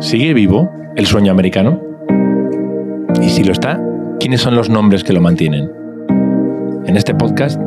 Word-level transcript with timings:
¿Sigue 0.00 0.32
vivo 0.32 0.70
el 0.96 1.04
sueño 1.04 1.30
americano? 1.30 1.78
Y 3.20 3.28
si 3.28 3.44
lo 3.44 3.52
está, 3.52 3.78
¿quiénes 4.18 4.40
son 4.40 4.56
los 4.56 4.70
nombres 4.70 5.04
que 5.04 5.12
lo 5.12 5.20
mantienen? 5.20 5.70
En 6.86 6.96
este 6.96 7.14
podcast 7.14 7.60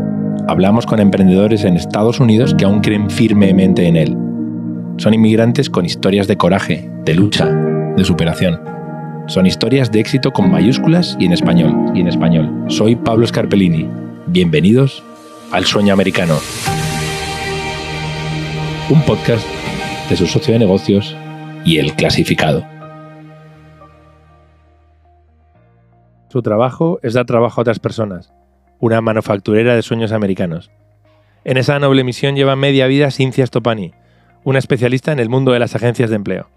hablamos 0.47 0.87
con 0.87 0.99
emprendedores 0.99 1.63
en 1.63 1.75
Estados 1.75 2.19
Unidos 2.19 2.55
que 2.55 2.65
aún 2.65 2.81
creen 2.81 3.11
firmemente 3.11 3.85
en 3.85 3.95
él. 3.97 4.17
Son 4.97 5.13
inmigrantes 5.13 5.69
con 5.69 5.85
historias 5.85 6.27
de 6.27 6.35
coraje, 6.35 6.89
de 7.05 7.13
lucha, 7.13 7.45
de 7.45 8.03
superación. 8.03 8.59
Son 9.27 9.45
historias 9.45 9.91
de 9.91 9.99
éxito 9.99 10.31
con 10.31 10.49
mayúsculas 10.49 11.15
y 11.19 11.25
en 11.25 11.33
español. 11.33 11.91
Y 11.93 12.01
en 12.01 12.07
español. 12.07 12.65
Soy 12.67 12.95
Pablo 12.95 13.27
Scarpellini. 13.27 13.87
Bienvenidos 14.25 15.03
al 15.51 15.65
Sueño 15.65 15.93
Americano. 15.93 16.33
Un 18.89 19.03
podcast 19.03 19.45
de 20.09 20.17
su 20.17 20.25
socio 20.25 20.53
de 20.53 20.59
negocios 20.59 21.15
y 21.65 21.79
el 21.79 21.93
clasificado. 21.95 22.65
Su 26.29 26.41
trabajo 26.41 26.99
es 27.03 27.13
dar 27.13 27.25
trabajo 27.25 27.61
a 27.61 27.63
otras 27.63 27.79
personas, 27.79 28.33
una 28.79 29.01
manufacturera 29.01 29.75
de 29.75 29.81
sueños 29.81 30.11
americanos. 30.11 30.71
En 31.45 31.57
esa 31.57 31.79
noble 31.79 32.03
misión 32.03 32.35
lleva 32.35 32.55
media 32.55 32.87
vida 32.87 33.11
Cincia 33.11 33.45
Stopani, 33.45 33.93
una 34.43 34.59
especialista 34.59 35.11
en 35.11 35.19
el 35.19 35.29
mundo 35.29 35.51
de 35.51 35.59
las 35.59 35.75
agencias 35.75 36.09
de 36.09 36.15
empleo. 36.15 36.49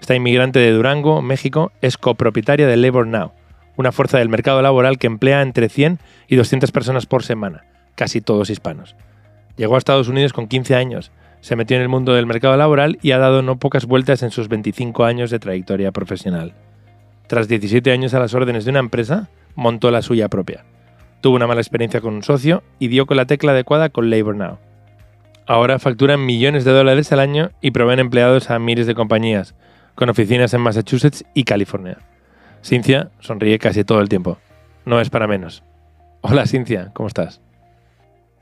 Esta 0.00 0.14
inmigrante 0.14 0.58
de 0.60 0.72
Durango, 0.72 1.22
México, 1.22 1.72
es 1.82 1.98
copropietaria 1.98 2.66
de 2.66 2.76
Labor 2.76 3.06
Now, 3.06 3.32
una 3.76 3.92
fuerza 3.92 4.18
del 4.18 4.28
mercado 4.28 4.62
laboral 4.62 4.98
que 4.98 5.06
emplea 5.06 5.42
entre 5.42 5.68
100 5.68 5.98
y 6.26 6.36
200 6.36 6.72
personas 6.72 7.06
por 7.06 7.22
semana, 7.22 7.64
casi 7.94 8.20
todos 8.20 8.50
hispanos. 8.50 8.96
Llegó 9.56 9.74
a 9.74 9.78
Estados 9.78 10.08
Unidos 10.08 10.32
con 10.32 10.46
15 10.46 10.74
años 10.74 11.12
se 11.40 11.56
metió 11.56 11.76
en 11.76 11.82
el 11.82 11.88
mundo 11.88 12.14
del 12.14 12.26
mercado 12.26 12.56
laboral 12.56 12.98
y 13.02 13.12
ha 13.12 13.18
dado 13.18 13.42
no 13.42 13.58
pocas 13.58 13.86
vueltas 13.86 14.22
en 14.22 14.30
sus 14.30 14.48
25 14.48 15.04
años 15.04 15.30
de 15.30 15.38
trayectoria 15.38 15.92
profesional. 15.92 16.54
Tras 17.26 17.48
17 17.48 17.90
años 17.92 18.14
a 18.14 18.18
las 18.18 18.34
órdenes 18.34 18.64
de 18.64 18.70
una 18.70 18.80
empresa, 18.80 19.28
montó 19.54 19.90
la 19.90 20.02
suya 20.02 20.28
propia. 20.28 20.64
Tuvo 21.20 21.36
una 21.36 21.46
mala 21.46 21.60
experiencia 21.60 22.00
con 22.00 22.14
un 22.14 22.22
socio 22.22 22.62
y 22.78 22.88
dio 22.88 23.06
con 23.06 23.16
la 23.16 23.26
tecla 23.26 23.52
adecuada 23.52 23.88
con 23.88 24.08
Labor 24.08 24.36
Now. 24.36 24.58
Ahora 25.46 25.78
facturan 25.78 26.24
millones 26.24 26.64
de 26.64 26.72
dólares 26.72 27.10
al 27.12 27.20
año 27.20 27.50
y 27.60 27.70
proveen 27.70 27.98
empleados 27.98 28.50
a 28.50 28.58
miles 28.58 28.86
de 28.86 28.94
compañías, 28.94 29.54
con 29.94 30.10
oficinas 30.10 30.54
en 30.54 30.60
Massachusetts 30.60 31.24
y 31.34 31.44
California. 31.44 31.98
Cincia 32.62 33.10
sonríe 33.20 33.58
casi 33.58 33.84
todo 33.84 34.00
el 34.00 34.08
tiempo. 34.08 34.38
No 34.84 35.00
es 35.00 35.10
para 35.10 35.26
menos. 35.26 35.62
Hola 36.20 36.46
Cincia, 36.46 36.90
¿cómo 36.92 37.08
estás? 37.08 37.40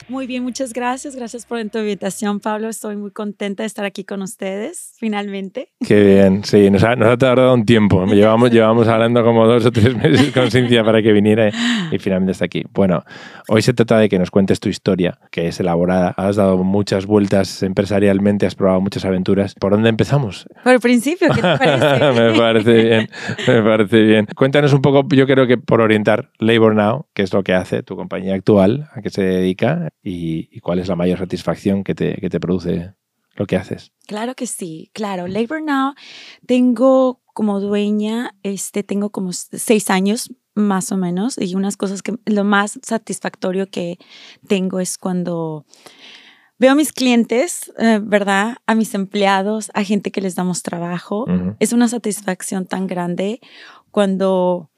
Muy 0.09 0.29
bien, 0.29 0.45
muchas 0.45 0.73
gracias. 0.73 1.17
Gracias 1.17 1.47
por 1.47 1.63
tu 1.69 1.79
invitación, 1.79 2.39
Pablo. 2.39 2.69
Estoy 2.69 2.97
muy 2.97 3.11
contenta 3.11 3.65
de 3.65 3.67
estar 3.67 3.85
aquí 3.85 4.05
con 4.05 4.23
ustedes, 4.23 4.95
finalmente. 4.99 5.71
Qué 5.85 6.01
bien, 6.05 6.45
sí, 6.45 6.71
nos 6.71 6.85
ha, 6.85 6.97
tardado 7.17 7.55
un 7.55 7.65
tiempo. 7.65 8.07
Llevamos, 8.15 8.53
llevamos 8.53 8.87
hablando 8.87 9.25
como 9.25 9.47
dos 9.47 9.67
o 9.67 9.73
tres 9.73 9.97
meses 9.97 10.33
con 10.33 10.51
Cintia 10.51 10.85
para 10.85 11.03
que 11.03 11.13
viniera 11.13 11.51
y, 11.91 11.99
finalmente 11.99 12.33
está 12.33 12.45
aquí. 12.45 12.63
Bueno, 12.73 13.03
hoy 13.49 13.63
se 13.63 13.75
trata 13.75 13.99
de 13.99 14.09
que 14.09 14.19
nos 14.19 14.31
cuentes 14.31 14.61
tu 14.61 14.69
historia, 14.69 15.19
que 15.31 15.49
es 15.49 15.59
elaborada. 15.59 16.15
Has 16.17 16.37
dado 16.37 16.63
muchas 16.63 17.07
vueltas 17.07 17.63
empresarialmente, 17.65 18.47
has 18.47 18.55
probado 18.55 18.81
muchas 18.81 19.05
aventuras. 19.05 19.55
¿Por 19.55 19.73
dónde 19.73 19.89
empezamos? 19.89 20.47
Por 20.63 20.75
el 20.75 20.81
principio, 20.81 21.29
¿qué 21.35 21.43
te 21.43 21.59
parece? 21.59 22.21
me 22.21 22.39
parece 22.39 22.83
bien, 22.83 23.09
me 23.49 23.63
parece 23.63 24.03
bien. 24.03 24.27
Cuéntanos 24.37 24.73
un 24.73 24.83
poco, 24.83 25.07
yo 25.11 25.27
creo 25.27 25.49
que 25.49 25.59
por 25.59 25.81
orientar 25.81 26.31
Labor 26.39 26.75
Now, 26.77 27.07
que 27.13 27.23
es 27.23 27.33
lo 27.33 27.43
que 27.43 27.55
hace 27.55 27.83
tu 27.83 27.97
compañía 27.97 28.35
actual, 28.35 28.89
a 28.95 29.03
qué 29.03 29.11
se 29.11 29.23
dedica 29.23 29.86
y, 30.03 30.61
cuál 30.61 30.79
es 30.79 30.89
la 30.89 30.97
mayor 30.97 31.19
satisfacción 31.19 31.85
que 31.85 31.95
te, 31.95 32.15
que 32.17 32.31
te 32.31 32.41
produce 32.41 32.95
lo 33.37 33.47
que 33.47 33.57
haces. 33.57 33.93
Claro 34.07 34.35
que 34.35 34.47
sí, 34.47 34.91
claro. 34.93 35.27
Labor 35.27 35.63
Now, 35.63 35.95
tengo 36.47 37.21
como 37.35 37.61
dueña, 37.61 38.35
este, 38.43 38.83
tengo 38.83 39.11
como 39.11 39.33
seis 39.33 39.91
años 39.91 40.33
más 40.55 40.91
o 40.91 40.97
menos 40.97 41.37
y 41.39 41.55
unas 41.55 41.77
cosas 41.77 42.03
que 42.03 42.15
lo 42.25 42.45
más 42.45 42.81
satisfactorio 42.83 43.69
que 43.69 43.99
tengo 44.49 44.81
es 44.81 44.97
cuando 44.97 45.67
veo 46.59 46.73
a 46.73 46.75
mis 46.75 46.93
clientes, 46.93 47.73
eh, 47.79 48.01
¿verdad? 48.03 48.57
A 48.67 48.75
mis 48.75 48.95
empleados, 48.95 49.71
a 49.75 49.85
gente 49.85 50.11
que 50.11 50.23
les 50.23 50.35
damos 50.35 50.63
trabajo. 50.63 51.27
Es 51.61 51.75
una 51.75 51.89
satisfacción 51.89 52.67
tan 52.67 52.87
grande 52.87 53.41
cuando, 53.91 54.71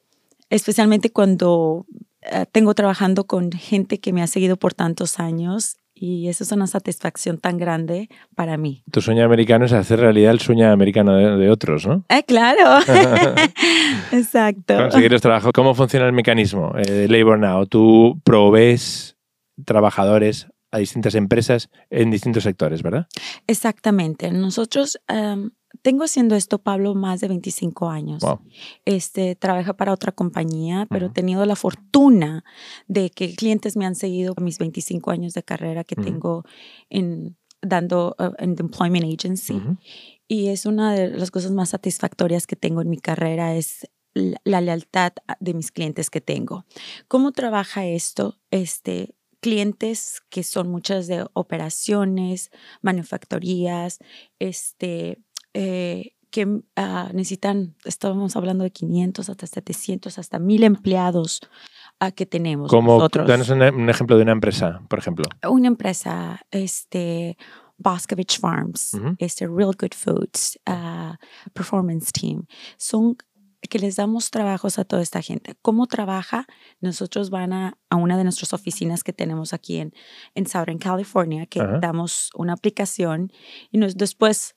especialmente 0.51 1.11
cuando 1.11 1.87
eh, 2.31 2.47
tengo 2.51 2.75
trabajando 2.75 3.27
con 3.27 3.51
gente 3.53 3.99
que 3.99 4.13
me 4.13 4.23
ha 4.23 4.27
seguido 4.27 4.57
por 4.57 4.75
tantos 4.75 5.19
años 5.19 5.77
y 6.01 6.29
eso 6.29 6.45
es 6.45 6.53
una 6.53 6.67
satisfacción 6.67 7.39
tan 7.39 7.59
grande 7.59 8.09
para 8.37 8.57
mí. 8.57 8.85
Tu 8.91 9.01
sueño 9.01 9.25
americano 9.25 9.65
es 9.65 9.73
hacer 9.73 10.01
realidad 10.01 10.33
el 10.33 10.41
sueño 10.41 10.71
americano 10.71 11.17
de, 11.17 11.51
otros, 11.51 11.87
¿no? 11.87 12.05
Eh, 12.09 12.23
claro, 12.25 12.81
exacto. 14.13 14.77
Conseguir 14.77 15.11
los 15.11 15.23
trabajos. 15.23 15.53
¿Cómo 15.53 15.75
funciona 15.75 16.07
el 16.07 16.13
mecanismo 16.13 16.73
eh, 16.77 16.91
de 16.91 17.09
Labor 17.09 17.39
Now? 17.39 17.67
Tú 17.67 18.21
provees 18.25 19.17
trabajadores 19.65 20.47
a 20.71 20.79
distintas 20.79 21.15
empresas 21.15 21.71
en 21.91 22.11
distintos 22.11 22.45
sectores, 22.45 22.83
¿verdad? 22.83 23.07
Exactamente. 23.47 24.31
Nosotros 24.31 25.01
em, 25.09 25.51
tengo 25.89 26.05
haciendo 26.05 26.37
esto, 26.37 26.59
Pablo, 26.59 26.95
más 26.95 27.21
de 27.21 27.29
25 27.29 27.89
años. 27.89 28.23
Este, 28.85 29.35
trabaja 29.37 29.75
para 29.75 29.95
otra 29.95 30.13
compañía, 30.13 30.87
pero 30.91 31.07
he 31.07 31.09
tenido 31.09 31.47
la 31.47 31.57
fortuna 31.57 32.45
de 32.89 33.09
que 33.09 33.35
clientes 33.35 33.75
me 33.75 33.87
han 33.87 33.95
seguido 33.95 34.35
mis 34.39 34.59
25 34.59 35.11
años 35.11 35.33
de 35.33 35.43
carrera 35.43 35.85
que 35.85 35.97
tengo 35.97 36.45
en 36.91 37.39
dando 37.63 38.15
uh, 38.19 38.35
en 38.37 38.55
the 38.55 38.63
employment 38.65 39.07
agency. 39.07 39.63
Y 40.27 40.49
es 40.49 40.67
una 40.67 40.93
de 40.93 41.09
las 41.09 41.31
cosas 41.31 41.53
más 41.53 41.71
satisfactorias 41.71 42.47
que 42.47 42.55
tengo 42.55 42.83
en 42.83 42.91
mi 42.91 42.99
carrera 42.99 43.57
es 43.57 43.89
la, 44.13 44.61
lealtad 44.61 45.15
de 45.41 45.55
mis 45.55 45.73
clientes 45.73 46.11
que 46.11 46.21
tengo. 46.21 46.67
¿Cómo 47.09 47.33
trabaja 47.33 47.87
esto? 47.87 48.39
Este, 48.51 49.15
clientes 49.41 50.21
que 50.31 50.43
son 50.43 50.69
muchas 50.69 51.07
de 51.07 51.27
operaciones, 51.33 52.51
manufactorías, 52.83 53.99
este, 54.39 55.19
eh, 55.55 56.13
que 56.31 56.61
ah, 56.77 57.11
necesitan, 57.13 57.75
estábamos 57.85 58.37
hablando 58.37 58.65
de 58.65 58.71
500 58.71 59.29
hasta 59.29 59.47
700, 59.47 60.19
hasta 60.19 60.39
1000 60.39 60.65
empleados 60.65 61.41
uh, 62.05 62.13
que 62.13 62.27
tenemos. 62.27 62.71
Como, 62.71 63.09
danos 63.09 63.49
un, 63.49 63.89
ejemplo 63.89 64.17
de 64.17 64.23
una 64.23 64.33
empresa, 64.33 64.83
por 64.89 64.99
ejemplo. 64.99 65.25
Una 65.49 65.69
empresa, 65.69 66.41
este, 66.51 67.37
Boscovich 67.79 68.39
Farms, 68.39 68.93
este, 69.19 69.47
Real 69.47 69.75
Good 69.79 69.95
Foods, 69.95 70.59
uh, 70.69 71.17
Performance 71.53 72.13
Team, 72.13 72.47
son 72.77 73.17
que 73.69 73.81
les 73.81 73.97
damos 73.97 74.31
trabajos 74.31 74.79
a 74.79 74.85
toda 74.85 75.03
esta 75.03 75.21
gente. 75.21 75.57
¿Cómo 75.63 75.89
trabaja? 75.89 76.47
Nosotros 76.81 77.29
van 77.29 77.53
a, 77.53 77.77
a 77.91 77.97
una 77.97 78.17
de 78.17 78.23
nuestras 78.23 78.53
oficinas 78.53 79.03
que 79.03 79.13
tenemos 79.13 79.53
aquí 79.53 79.79
en, 79.79 79.93
en 80.35 80.47
Southern 80.47 80.79
California, 80.79 81.47
que 81.47 81.61
damos 81.81 82.31
una 82.37 82.53
aplicación 82.53 83.33
y 83.73 83.79
nos, 83.79 83.97
después 83.97 84.55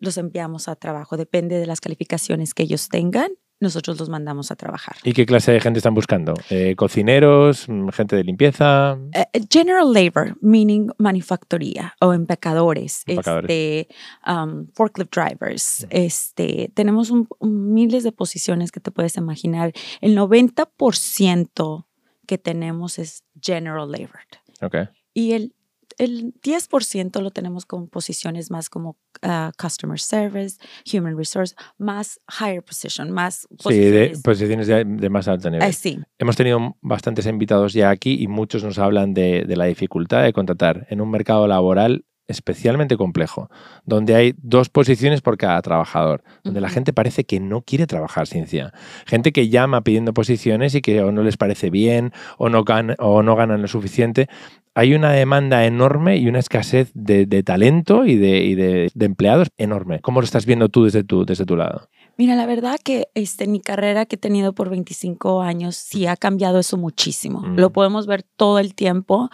los 0.00 0.18
enviamos 0.18 0.68
a 0.68 0.76
trabajo. 0.76 1.16
Depende 1.16 1.58
de 1.58 1.66
las 1.66 1.80
calificaciones 1.80 2.54
que 2.54 2.64
ellos 2.64 2.88
tengan, 2.88 3.30
nosotros 3.60 4.00
los 4.00 4.08
mandamos 4.08 4.50
a 4.50 4.56
trabajar. 4.56 4.96
¿Y 5.04 5.12
qué 5.12 5.26
clase 5.26 5.52
de 5.52 5.60
gente 5.60 5.78
están 5.78 5.94
buscando? 5.94 6.32
Eh, 6.48 6.74
¿Cocineros? 6.76 7.68
Mm, 7.68 7.88
¿Gente 7.90 8.16
de 8.16 8.24
limpieza? 8.24 8.98
Eh, 9.12 9.26
eh, 9.34 9.40
general 9.50 9.92
labor, 9.92 10.36
meaning 10.40 10.90
manufactoría 10.96 11.94
o 12.00 12.14
empacadores, 12.14 13.02
Este, 13.06 13.88
um, 14.26 14.66
forklift 14.74 15.14
drivers. 15.14 15.86
Este, 15.90 16.72
tenemos 16.74 17.12
miles 17.40 18.02
de 18.02 18.12
posiciones 18.12 18.72
que 18.72 18.80
te 18.80 18.90
puedes 18.90 19.16
imaginar. 19.16 19.72
El 20.00 20.16
90% 20.16 21.86
que 22.26 22.38
tenemos 22.38 22.98
es 22.98 23.24
general 23.40 23.90
labor. 23.90 24.20
Okay. 24.62 24.88
Y 25.12 25.32
el 25.32 25.54
el 26.00 26.32
10% 26.40 27.20
lo 27.20 27.30
tenemos 27.30 27.66
con 27.66 27.86
posiciones 27.86 28.50
más 28.50 28.70
como 28.70 28.96
ah, 29.20 29.52
customer 29.60 30.00
service, 30.00 30.58
human 30.90 31.14
resource, 31.16 31.54
más 31.76 32.18
higher 32.40 32.62
position, 32.62 33.10
más 33.10 33.46
posiciones. 33.62 34.16
Sí, 34.16 34.22
posiciones 34.22 34.66
de, 34.66 35.10
más 35.10 35.28
alto 35.28 35.50
nivel. 35.50 35.68
Eh, 35.68 35.72
sí. 35.74 35.98
Hemos 36.18 36.36
tenido 36.36 36.76
bastantes 36.80 37.26
invitados 37.26 37.74
ya 37.74 37.90
aquí 37.90 38.16
y 38.18 38.28
muchos 38.28 38.64
nos 38.64 38.78
hablan 38.78 39.12
de, 39.12 39.44
de 39.46 39.56
la 39.56 39.66
dificultad 39.66 40.22
de 40.24 40.32
contratar 40.32 40.86
en 40.88 41.02
un 41.02 41.10
mercado 41.10 41.46
laboral 41.46 42.06
especialmente 42.30 42.96
complejo, 42.96 43.50
donde 43.84 44.14
hay 44.14 44.34
dos 44.38 44.68
posiciones 44.68 45.20
por 45.20 45.36
cada 45.36 45.60
trabajador, 45.62 46.22
donde 46.44 46.60
la 46.60 46.68
gente 46.68 46.92
parece 46.92 47.24
que 47.24 47.40
no 47.40 47.62
quiere 47.62 47.86
trabajar 47.86 48.26
ciencia. 48.26 48.72
Gente 49.06 49.32
que 49.32 49.48
llama 49.48 49.82
pidiendo 49.82 50.14
posiciones 50.14 50.74
y 50.74 50.80
que 50.80 51.02
o 51.02 51.12
no 51.12 51.22
les 51.22 51.36
parece 51.36 51.70
bien 51.70 52.12
o 52.38 52.48
no, 52.48 52.64
o 52.98 53.22
no 53.22 53.36
ganan 53.36 53.62
lo 53.62 53.68
suficiente. 53.68 54.28
Hay 54.74 54.94
una 54.94 55.10
demanda 55.12 55.66
enorme 55.66 56.18
y 56.18 56.28
una 56.28 56.38
escasez 56.38 56.92
de, 56.94 57.26
talento 57.42 58.06
y, 58.06 58.14
de, 58.16 58.90
empleados 59.00 59.48
enorme. 59.56 60.00
¿Cómo 60.00 60.20
lo 60.20 60.24
estás 60.24 60.46
viendo 60.46 60.68
tú 60.68 60.84
desde 60.84 61.02
tu, 61.02 61.24
desde 61.26 61.44
tu 61.44 61.56
lado? 61.56 61.88
Mira, 62.16 62.36
la 62.36 62.46
verdad 62.46 62.78
que 62.82 63.08
este, 63.14 63.48
mi 63.48 63.60
carrera 63.60 64.04
que 64.04 64.16
he 64.16 64.18
tenido 64.18 64.52
por 64.52 64.68
25 64.68 65.40
años 65.40 65.76
sí 65.76 66.06
ha 66.06 66.16
cambiado 66.16 66.58
eso 66.58 66.76
muchísimo. 66.76 67.42
Lo 67.56 67.70
mm. 67.70 67.72
podemos 67.72 68.06
ver 68.06 68.22
todo 68.22 68.58
el 68.58 68.74
tiempo. 68.74 69.30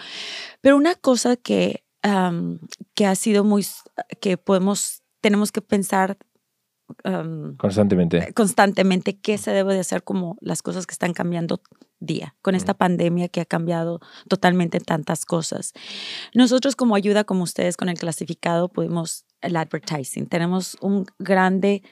Pero 0.60 0.76
una 0.76 0.94
cosa 0.94 1.36
que 1.36 1.82
que 2.94 3.06
ha 3.06 3.14
sido 3.14 3.44
muy, 3.44 3.66
que 4.20 4.36
podemos, 4.36 5.02
tenemos 5.20 5.52
que 5.52 5.60
pensar 5.60 6.18
constantemente. 7.58 8.32
Constantemente 8.32 9.18
qué 9.18 9.38
se 9.38 9.50
debe 9.50 9.74
de 9.74 9.80
hacer 9.80 10.04
como 10.04 10.36
las 10.40 10.62
cosas 10.62 10.86
que 10.86 10.92
están 10.92 11.12
cambiando 11.12 11.60
día 11.98 12.36
con 12.42 12.54
esta 12.54 12.74
pandemia 12.74 13.28
que 13.28 13.40
ha 13.40 13.44
cambiado 13.44 14.00
totalmente 14.28 14.78
tantas 14.80 15.24
cosas. 15.24 15.72
Nosotros 16.34 16.76
como 16.76 16.94
ayuda 16.94 17.24
como 17.24 17.42
ustedes 17.42 17.76
con 17.76 17.88
el 17.88 17.98
clasificado 17.98 18.68
podemos 18.68 19.24
el 19.40 19.56
advertising. 19.56 20.26
Tenemos 20.26 20.76
un 20.80 21.06
grande 21.18 21.82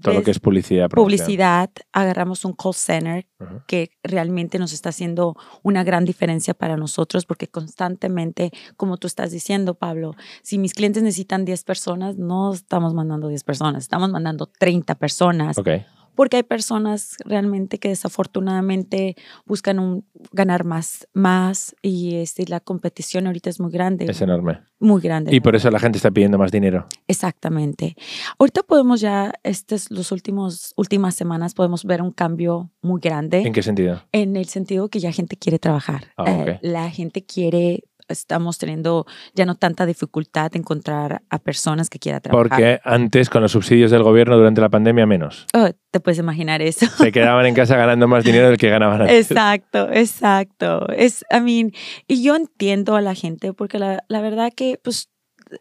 todo 0.00 0.14
lo 0.14 0.22
que 0.22 0.30
es 0.30 0.38
publicidad. 0.38 0.90
Publicidad, 0.90 1.70
agarramos 1.92 2.44
un 2.44 2.52
call 2.52 2.74
center 2.74 3.26
que 3.66 3.90
realmente 4.02 4.58
nos 4.58 4.72
está 4.72 4.90
haciendo 4.90 5.34
una 5.62 5.84
gran 5.84 6.04
diferencia 6.04 6.54
para 6.54 6.76
nosotros 6.76 7.24
porque 7.24 7.48
constantemente, 7.48 8.50
como 8.76 8.96
tú 8.98 9.06
estás 9.06 9.30
diciendo, 9.30 9.74
Pablo, 9.74 10.14
si 10.42 10.58
mis 10.58 10.74
clientes 10.74 11.02
necesitan 11.02 11.44
10 11.44 11.64
personas, 11.64 12.16
no 12.16 12.52
estamos 12.52 12.94
mandando 12.94 13.28
10 13.28 13.44
personas, 13.44 13.82
estamos 13.82 14.10
mandando 14.10 14.46
30 14.46 14.94
personas. 14.96 15.58
Okay 15.58 15.86
porque 16.18 16.38
hay 16.38 16.42
personas 16.42 17.16
realmente 17.24 17.78
que 17.78 17.90
desafortunadamente 17.90 19.14
buscan 19.46 19.78
un, 19.78 20.04
ganar 20.32 20.64
más, 20.64 21.06
más 21.12 21.76
y 21.80 22.16
este, 22.16 22.44
la 22.48 22.58
competición 22.58 23.28
ahorita 23.28 23.48
es 23.48 23.60
muy 23.60 23.70
grande. 23.70 24.06
Es 24.06 24.20
enorme. 24.20 24.58
Muy 24.80 25.00
grande. 25.00 25.32
Y 25.32 25.38
por 25.38 25.54
eso 25.54 25.70
la 25.70 25.78
gente 25.78 25.96
está 25.96 26.10
pidiendo 26.10 26.36
más 26.36 26.50
dinero. 26.50 26.88
Exactamente. 27.06 27.94
Ahorita 28.36 28.64
podemos 28.64 29.00
ya, 29.00 29.32
estas 29.44 29.92
los 29.92 30.10
últimos 30.10 30.72
últimas 30.76 31.14
semanas 31.14 31.54
podemos 31.54 31.84
ver 31.84 32.02
un 32.02 32.10
cambio 32.10 32.72
muy 32.82 33.00
grande. 33.00 33.42
¿En 33.42 33.52
qué 33.52 33.62
sentido? 33.62 34.02
En 34.10 34.34
el 34.34 34.46
sentido 34.46 34.88
que 34.88 34.98
ya 34.98 35.12
gente 35.12 35.36
quiere 35.36 35.60
trabajar. 35.60 36.08
Ah, 36.16 36.24
eh, 36.26 36.58
la 36.62 36.90
gente 36.90 37.24
quiere 37.24 37.84
estamos 38.08 38.58
teniendo 38.58 39.06
ya 39.34 39.46
no 39.46 39.54
tanta 39.54 39.86
dificultad 39.86 40.50
de 40.50 40.58
encontrar 40.58 41.22
a 41.30 41.38
personas 41.38 41.90
que 41.90 41.98
quieran 41.98 42.22
trabajar. 42.22 42.48
Porque 42.48 42.80
antes, 42.84 43.30
con 43.30 43.42
los 43.42 43.52
subsidios 43.52 43.90
del 43.90 44.02
gobierno 44.02 44.36
durante 44.36 44.60
la 44.60 44.68
pandemia, 44.68 45.06
menos. 45.06 45.46
Oh, 45.54 45.68
te 45.90 46.00
puedes 46.00 46.18
imaginar 46.18 46.62
eso. 46.62 46.86
Se 46.86 47.12
quedaban 47.12 47.46
en 47.46 47.54
casa 47.54 47.76
ganando 47.76 48.08
más 48.08 48.24
dinero 48.24 48.48
del 48.48 48.58
que 48.58 48.70
ganaban 48.70 49.02
antes. 49.02 49.30
Exacto, 49.30 49.88
exacto. 49.92 50.88
Es, 50.88 51.24
I 51.30 51.40
mean, 51.40 51.72
y 52.06 52.22
yo 52.22 52.36
entiendo 52.36 52.96
a 52.96 53.00
la 53.00 53.14
gente 53.14 53.52
porque 53.52 53.78
la, 53.78 54.04
la 54.08 54.20
verdad 54.20 54.52
que, 54.54 54.80
pues, 54.82 55.10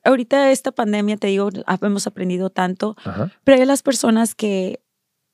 ahorita 0.03 0.51
esta 0.51 0.71
pandemia, 0.71 1.17
te 1.17 1.27
digo, 1.27 1.49
hemos 1.81 2.07
aprendido 2.07 2.49
tanto, 2.49 2.95
pero 3.43 3.59
hay 3.59 3.65
las 3.65 3.83
personas 3.83 4.35
que 4.35 4.81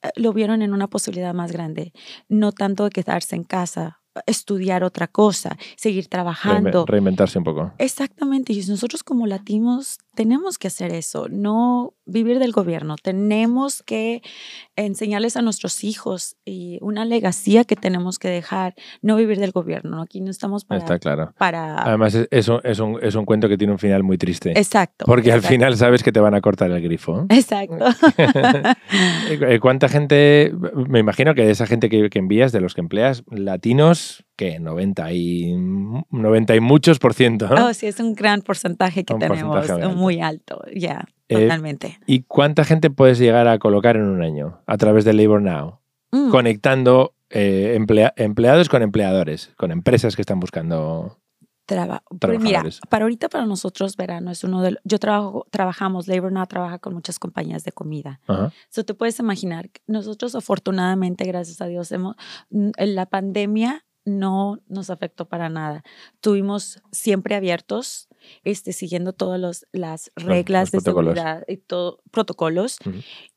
eh, 0.02 0.10
lo 0.16 0.34
vieron 0.34 0.62
en 0.62 0.74
una 0.74 0.88
posibilidad 0.88 1.34
más 1.34 1.52
grande, 1.52 1.94
no 2.28 2.52
tanto 2.52 2.86
de 2.86 2.90
quedarse 2.92 3.36
en 3.36 3.44
casa 3.44 4.03
estudiar 4.26 4.84
otra 4.84 5.08
cosa, 5.08 5.58
seguir 5.76 6.08
trabajando. 6.08 6.86
Reinventarse 6.86 7.38
un 7.38 7.44
poco. 7.44 7.74
Exactamente. 7.78 8.54
Y 8.54 8.64
nosotros 8.66 9.04
como 9.04 9.28
latinos 9.28 10.00
tenemos 10.16 10.58
que 10.58 10.68
hacer 10.68 10.94
eso, 10.94 11.28
no 11.30 11.94
vivir 12.06 12.40
del 12.40 12.52
gobierno. 12.52 12.96
Tenemos 13.02 13.82
que 13.84 14.22
enseñarles 14.76 15.38
a 15.38 15.42
nuestros 15.42 15.84
hijos 15.84 16.36
y 16.46 16.78
una 16.82 17.06
legacía 17.06 17.64
que 17.64 17.76
tenemos 17.76 18.20
que 18.20 18.30
dejar, 18.30 18.76
no 19.02 19.16
vivir 19.16 19.40
del 19.40 19.52
gobierno. 19.52 20.02
Aquí 20.02 20.22
no 20.22 20.32
estamos 20.32 20.66
para... 20.66 20.82
Está 20.82 21.00
claro. 21.00 21.34
Para... 21.38 21.82
Además, 21.82 22.16
es, 22.16 22.28
es, 22.32 22.50
un, 22.80 23.00
es, 23.02 23.16
un, 23.16 23.26
cuento 23.26 23.50
que 23.50 23.58
tiene 23.58 23.74
un 23.74 23.80
final 23.80 24.04
muy 24.04 24.18
triste. 24.18 24.52
Exacto. 24.58 25.06
Porque 25.06 25.32
al 25.32 25.42
final 25.42 25.76
sabes 25.78 26.04
que 26.04 26.12
te 26.12 26.20
van 26.20 26.36
a 26.36 26.42
cortar 26.42 26.72
el 26.72 26.82
grifo. 26.82 27.26
Exacto. 27.30 27.86
Eh, 29.30 29.60
¿Cuánta 29.60 29.90
gente, 29.90 30.54
me 30.88 31.00
imagino 31.00 31.34
que 31.34 31.44
de 31.44 31.52
esa 31.52 31.66
gente 31.66 31.90
que, 31.90 32.10
que 32.10 32.20
envías, 32.20 32.52
de 32.52 32.62
los 32.62 32.74
que 32.74 32.82
empleas, 32.82 33.24
latinos, 33.30 34.26
que 34.36 34.60
90 34.60 35.14
y, 35.14 35.54
90 36.10 36.56
y 36.56 36.60
muchos 36.60 37.00
por 37.00 37.14
ciento. 37.14 37.48
¿no? 37.48 37.68
Oh, 37.68 37.74
sí, 37.74 37.88
es 37.88 38.00
un 38.00 38.14
gran 38.14 38.42
porcentaje 38.42 39.04
que 39.04 39.14
tenemos, 39.16 39.96
muy 39.96 40.22
alto, 40.22 40.62
ya, 40.76 41.06
eh, 41.30 41.42
totalmente. 41.42 42.00
¿Y 42.08 42.24
cuánta 42.24 42.64
gente 42.64 42.90
puedes 42.90 43.20
llegar 43.20 43.48
a 43.48 43.60
colocar 43.60 43.96
en 43.96 44.04
un 44.04 44.22
año 44.22 44.62
a 44.66 44.78
través 44.78 45.06
de 45.06 45.14
Labor 45.14 45.42
Now? 45.42 45.80
Mm. 46.12 46.30
Conectando 46.30 47.16
eh, 47.30 47.78
empleados 48.16 48.70
con 48.70 48.82
empleadores, 48.82 49.52
con 49.58 49.72
empresas 49.72 50.16
que 50.16 50.22
están 50.22 50.40
buscando 50.40 51.18
Traba 51.66 52.04
pues 52.20 52.42
mira, 52.42 52.62
para 52.90 53.06
ahorita 53.06 53.30
para 53.30 53.46
nosotros 53.46 53.96
verano 53.96 54.32
es 54.32 54.44
uno 54.44 54.62
de 54.62 54.76
yo 54.84 55.00
trabajo 55.00 55.48
trabajamos 55.50 56.10
Labor 56.10 56.34
Now 56.34 56.46
trabaja 56.46 56.78
con 56.78 56.94
muchas 56.94 57.20
compañías 57.20 57.64
de 57.64 57.72
comida. 57.72 58.20
Entonces 58.28 58.86
te 58.86 58.94
puedes 58.94 59.18
imaginar 59.20 59.70
nosotros 59.88 60.36
afortunadamente 60.36 61.24
gracias 61.24 61.62
a 61.62 61.68
Dios 61.68 61.90
hemos 61.94 62.18
en 62.52 62.96
la 62.96 63.06
pandemia 63.06 63.86
no 64.06 64.60
nos 64.68 64.90
afectó 64.90 65.28
para 65.28 65.50
nada. 65.50 65.84
Tuvimos 66.20 66.82
siempre 66.92 67.36
abiertos, 67.36 68.10
este, 68.44 68.74
siguiendo 68.74 69.14
todas 69.14 69.66
las 69.72 70.12
reglas 70.16 70.72
de 70.72 70.80
seguridad 70.80 71.44
y 71.48 71.58
todo, 71.58 72.02
protocolos. 72.12 72.78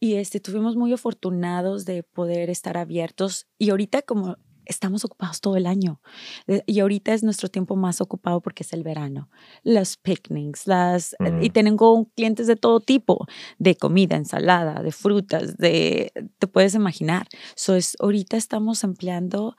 Y 0.00 0.14
este, 0.14 0.40
tuvimos 0.40 0.76
muy 0.76 0.92
afortunados 0.92 1.84
de 1.84 2.02
poder 2.02 2.50
estar 2.50 2.76
abiertos. 2.76 3.46
Y 3.58 3.70
ahorita 3.70 4.02
como 4.02 4.36
estamos 4.66 5.04
ocupados 5.04 5.40
todo 5.40 5.56
el 5.56 5.66
año. 5.66 6.00
Eh, 6.46 6.62
y 6.66 6.80
ahorita 6.80 7.14
es 7.14 7.22
nuestro 7.22 7.48
tiempo 7.48 7.76
más 7.76 8.00
ocupado 8.00 8.40
porque 8.40 8.64
es 8.64 8.72
el 8.72 8.82
verano. 8.82 9.30
Los 9.62 9.96
picnics, 9.96 10.66
las... 10.66 11.16
Y 11.40 11.50
tengo 11.50 12.10
clientes 12.16 12.46
de 12.46 12.56
todo 12.56 12.80
tipo, 12.80 13.26
de 13.58 13.76
comida, 13.76 14.16
ensalada, 14.16 14.82
de 14.82 14.92
frutas, 14.92 15.56
de... 15.56 16.12
Te 16.38 16.46
puedes 16.46 16.74
imaginar. 16.74 17.28
So 17.54 17.76
es, 17.76 17.96
ahorita 18.00 18.36
estamos 18.36 18.84
empleando 18.84 19.56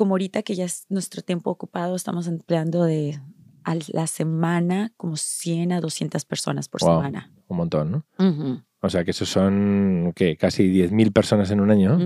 como 0.00 0.14
ahorita 0.14 0.42
que 0.42 0.54
ya 0.54 0.64
es 0.64 0.86
nuestro 0.88 1.20
tiempo 1.20 1.50
ocupado, 1.50 1.94
estamos 1.94 2.26
empleando 2.26 2.84
de 2.84 3.20
a 3.64 3.76
la 3.92 4.06
semana 4.06 4.94
como 4.96 5.18
100 5.18 5.72
a 5.72 5.80
200 5.82 6.24
personas 6.24 6.70
por 6.70 6.80
semana. 6.80 7.30
Un 7.48 7.58
montón, 7.58 7.92
¿no? 7.92 8.06
O 8.80 8.88
sea 8.88 9.04
que 9.04 9.10
esos 9.10 9.28
son, 9.28 10.14
¿qué? 10.16 10.38
Casi 10.38 10.72
10.000 10.72 11.12
personas 11.12 11.50
en 11.50 11.60
un 11.60 11.70
año. 11.70 11.98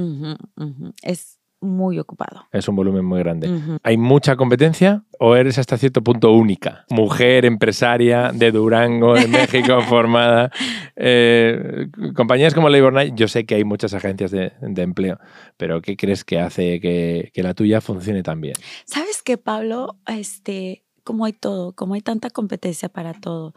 Es 1.04 1.38
muy 1.64 1.98
ocupado. 1.98 2.46
Es 2.52 2.68
un 2.68 2.76
volumen 2.76 3.04
muy 3.04 3.18
grande. 3.20 3.50
¿Hay 3.82 3.96
mucha 3.96 4.36
competencia 4.36 5.02
o 5.18 5.36
eres 5.36 5.58
hasta 5.58 5.76
cierto 5.78 6.02
punto 6.02 6.32
única? 6.32 6.84
Mujer, 6.90 7.44
empresaria 7.44 8.30
de 8.32 8.52
Durango, 8.52 9.14
de 9.14 9.26
México, 9.28 9.80
formada. 9.82 10.50
Eh, 10.96 11.88
compañías 12.14 12.54
como 12.54 12.68
Labor 12.68 12.92
Night, 12.92 13.14
yo 13.14 13.28
sé 13.28 13.46
que 13.46 13.56
hay 13.56 13.64
muchas 13.64 13.94
agencias 13.94 14.30
de, 14.30 14.52
empleo, 14.60 15.18
pero 15.56 15.80
¿qué 15.80 15.96
crees 15.96 16.24
que 16.24 16.38
hace 16.38 16.80
que, 16.80 17.30
que, 17.32 17.42
la 17.42 17.54
tuya 17.54 17.80
funcione 17.80 18.22
tan 18.22 18.40
bien? 18.40 18.54
¿Sabes 18.84 19.22
qué, 19.22 19.38
Pablo? 19.38 19.96
Este, 20.06 20.84
como 21.04 21.26
hay 21.26 21.34
todo, 21.34 21.72
como 21.72 21.94
hay 21.94 22.00
tanta 22.00 22.30
competencia 22.30 22.88
para 22.88 23.12
todo, 23.12 23.54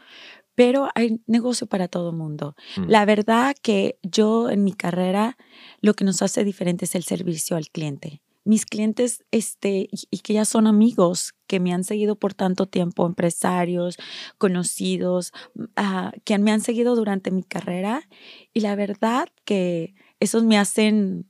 pero 0.58 0.90
hay 0.96 1.22
negocio 1.28 1.68
para 1.68 1.88
todo 1.88 2.12
mundo. 2.12 2.56
Mm. 2.78 2.90
La 2.90 3.06
verdad 3.06 3.56
que 3.62 4.00
yo 4.02 4.50
en 4.50 4.64
mi 4.64 4.74
carrera 4.74 5.38
lo 5.82 5.94
que 5.94 6.04
nos 6.04 6.24
hace 6.24 6.44
diferente 6.44 6.86
es 6.86 6.96
el 6.96 7.04
servicio 7.04 7.58
al 7.58 7.70
cliente. 7.70 8.24
Mis 8.44 8.66
clientes, 8.66 9.24
este, 9.30 9.88
y 10.10 10.18
que 10.20 10.34
ya 10.34 10.46
son 10.46 10.66
amigos, 10.66 11.36
que 11.46 11.60
me 11.60 11.74
han 11.74 11.84
seguido 11.84 12.16
por 12.16 12.34
tanto 12.34 12.66
tiempo, 12.66 13.06
empresarios, 13.06 13.98
conocidos, 14.40 15.32
uh, 15.56 16.10
que 16.24 16.40
me 16.40 16.52
han 16.52 16.62
seguido 16.62 16.96
durante 16.96 17.30
mi 17.30 17.44
carrera. 17.44 18.10
Y 18.52 18.62
la 18.62 18.76
verdad 18.76 19.28
que 19.46 19.94
esos 20.20 20.44
me 20.44 20.58
hacen 20.58 21.30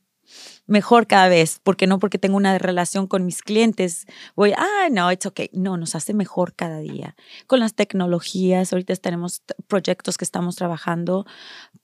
mejor 0.68 1.08
cada 1.08 1.30
vez, 1.30 1.60
porque 1.64 1.88
no 1.88 1.98
porque 2.00 2.18
tengo 2.18 2.38
una 2.38 2.58
relación 2.58 3.08
con 3.08 3.26
mis 3.26 3.42
clientes, 3.42 4.06
voy, 4.36 4.54
ah, 4.56 4.90
no, 4.92 5.12
it's 5.12 5.26
okay. 5.26 5.50
No, 5.54 5.78
nos 5.78 5.96
hace 5.96 6.14
mejor 6.14 6.54
cada 6.54 6.80
día. 6.80 7.16
Con 7.48 7.60
las 7.60 7.74
tecnologías, 7.74 8.72
ahorita 8.72 8.96
tenemos 8.98 9.42
proyectos 9.68 10.18
que 10.18 10.26
estamos 10.26 10.56
trabajando 10.56 11.26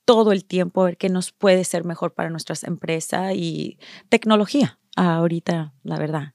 todo 0.04 0.32
el 0.32 0.44
tiempo, 0.44 0.82
a 0.82 0.86
ver 0.86 0.96
qué 0.96 1.08
nos 1.08 1.32
puede 1.32 1.64
ser 1.64 1.84
mejor 1.84 2.12
para 2.12 2.30
nuestras 2.30 2.64
empresas 2.64 3.32
y 3.34 3.78
tecnología, 4.08 4.78
ahorita, 4.96 5.72
la 5.82 5.98
verdad. 5.98 6.34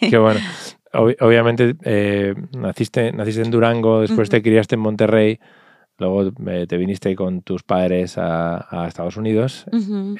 Qué 0.00 0.18
bueno. 0.18 0.40
obviamente, 0.92 1.76
eh, 1.84 2.34
naciste, 2.52 3.12
naciste 3.12 3.42
en 3.42 3.50
Durango, 3.50 4.00
después 4.00 4.28
te 4.28 4.42
criaste 4.42 4.74
en 4.74 4.80
Monterrey. 4.80 5.40
Luego 6.02 6.32
eh, 6.48 6.66
te 6.66 6.76
viniste 6.76 7.14
con 7.14 7.42
tus 7.42 7.62
padres 7.62 8.18
a, 8.18 8.86
Estados 8.88 9.16
Unidos, 9.16 9.66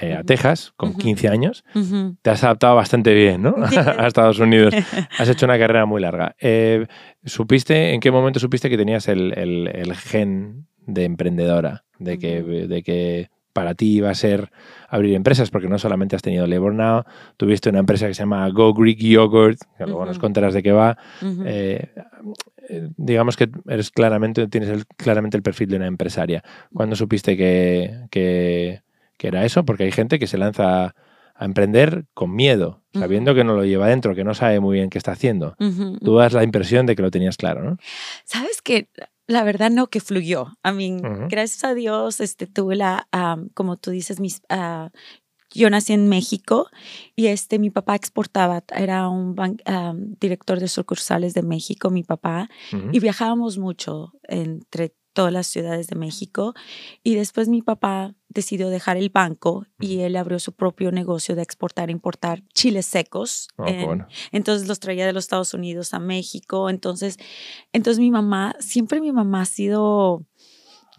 eh, 0.01 0.15
a 0.15 0.23
Texas, 0.23 0.73
con 0.77 0.95
15 0.95 1.29
años. 1.29 1.65
Te 2.23 2.31
has 2.31 2.45
adaptado 2.45 2.77
bastante 2.77 3.13
bien, 3.15 3.43
¿no? 3.43 3.57
a 3.99 4.07
Estados 4.07 4.39
Unidos. 4.39 4.73
Has 5.19 5.29
hecho 5.29 5.47
una 5.47 5.59
carrera 5.59 5.85
muy 5.85 6.01
larga. 6.01 6.37
Eh, 6.41 6.87
¿Supiste, 7.25 7.95
en 7.95 8.01
qué 8.01 8.13
momento 8.13 8.39
supiste 8.39 8.71
que 8.71 8.77
tenías 8.77 9.09
el, 9.09 9.33
el, 9.37 9.95
gen 9.97 10.69
de 10.87 11.05
emprendedora? 11.05 11.85
De 11.99 12.19
que, 12.19 12.43
de 12.43 12.83
que 12.83 13.31
para 13.53 13.75
ti 13.75 13.97
iba 13.97 14.11
a 14.11 14.15
ser 14.15 14.51
abrir 14.89 15.15
empresas, 15.15 15.51
porque 15.51 15.69
no 15.69 15.79
solamente 15.79 16.15
has 16.15 16.23
tenido 16.23 16.47
Labor 16.47 16.75
Now, 16.75 17.05
tuviste 17.37 17.71
una 17.71 17.81
empresa 17.81 18.07
que 18.07 18.15
se 18.15 18.23
llama 18.23 18.49
Go 18.51 18.73
Greek 18.73 18.99
Yogurt, 18.99 19.59
que 19.77 19.85
luego 19.85 20.07
nos 20.07 20.19
contarás 20.19 20.55
de 20.55 20.63
qué 20.63 20.73
va. 20.73 20.97
Eh, 21.45 21.91
digamos 22.97 23.37
que 23.37 23.51
eres 23.69 23.91
claramente, 23.91 24.47
tienes 24.49 24.71
el, 24.71 24.87
claramente 24.87 25.37
el 25.37 25.43
perfil 25.43 25.69
de 25.69 25.77
una 25.77 25.87
empresaria. 25.87 26.43
¿Cuándo 26.73 26.97
supiste 26.97 27.37
que, 27.37 28.07
que, 28.11 28.83
era 29.19 29.45
eso? 29.45 29.65
Porque 29.65 29.85
hay 29.85 29.93
gente 29.93 30.19
que 30.19 30.27
se 30.27 30.37
lanza 30.37 30.95
a 31.35 31.45
emprender 31.45 32.07
con 32.13 32.35
miedo, 32.35 32.83
sabiendo 32.93 33.35
que 33.35 33.45
no 33.45 33.55
lo 33.55 33.65
lleva 33.65 33.89
dentro, 33.89 34.15
que 34.15 34.25
no 34.25 34.35
sabe 34.35 34.59
muy 34.61 34.77
bien 34.77 34.91
qué 34.91 34.99
está 34.99 35.13
haciendo. 35.13 35.55
Tú 36.03 36.17
das 36.17 36.33
la 36.33 36.43
impresión 36.43 36.87
de 36.87 36.97
que 36.97 37.03
lo 37.03 37.11
tenías 37.11 37.37
claro, 37.37 37.63
¿no? 37.63 37.77
Sabes 38.25 38.63
que 38.63 38.89
la 39.27 39.45
verdad 39.45 39.71
no, 39.71 39.87
que 39.89 40.01
fluyó. 40.01 40.49
A 40.63 40.73
mí, 40.73 40.99
gracias 41.29 41.65
a 41.65 41.75
Dios, 41.75 42.21
este, 42.21 42.47
tuve 42.47 42.77
la, 42.77 43.09
como 43.55 43.77
tú 43.77 43.91
dices, 43.91 44.21
mis, 44.21 44.43
uh, 44.51 44.89
yo 45.55 45.71
nací 45.71 45.93
en 45.93 46.09
México 46.09 46.69
y 47.17 47.27
este, 47.27 47.59
mi 47.59 47.71
papá 47.71 47.95
exportaba, 47.95 48.63
era 48.75 49.09
un 49.09 49.35
director 50.21 50.61
de 50.61 50.69
sucursales 50.69 51.35
de 51.35 51.43
México, 51.43 51.91
mi 51.91 52.03
papá, 52.03 52.49
y 52.93 53.01
viajábamos 53.01 53.59
mucho 53.59 54.13
entre 54.25 54.95
todas 55.13 55.33
las 55.33 55.47
ciudades 55.47 55.87
de 55.89 55.97
México. 55.97 56.55
Y 57.03 57.15
después 57.15 57.49
mi 57.49 57.63
papá 57.63 58.15
decidió 58.29 58.71
dejar 58.71 58.97
el 58.97 59.11
banco 59.11 59.67
y 59.79 60.01
él 60.01 60.17
abrió 60.17 60.39
su 60.39 60.53
propio 60.53 60.91
negocio 60.91 61.37
de 61.37 61.43
exportar 61.43 61.91
e 61.91 61.93
importar 61.93 62.43
chiles 62.55 62.87
secos. 62.87 63.49
Oh, 63.59 63.67
entonces 64.31 64.69
los 64.69 64.81
traía 64.81 65.07
de 65.07 65.13
los 65.13 65.25
Estados 65.25 65.53
Unidos 65.53 65.93
a 65.93 65.99
México. 65.99 66.71
Entonces, 66.71 67.19
entonces 67.73 68.01
mi 68.01 68.11
mamá, 68.11 68.57
siempre 68.59 69.01
mi 69.01 69.13
mamá 69.13 69.43
ha 69.43 69.47
sido 69.47 70.25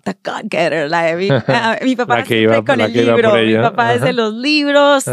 the 0.04 0.16
God 0.24 0.50
getter. 0.50 0.90
mi, 1.18 1.96
papá 1.96 2.26
siempre 2.26 2.64
con 2.64 2.82
el 2.82 2.94
libro. 2.94 3.34
Mi 3.36 3.56
papá 3.56 3.94
es 3.94 4.02
de 4.02 4.14
los 4.14 4.34
libros. 4.34 5.06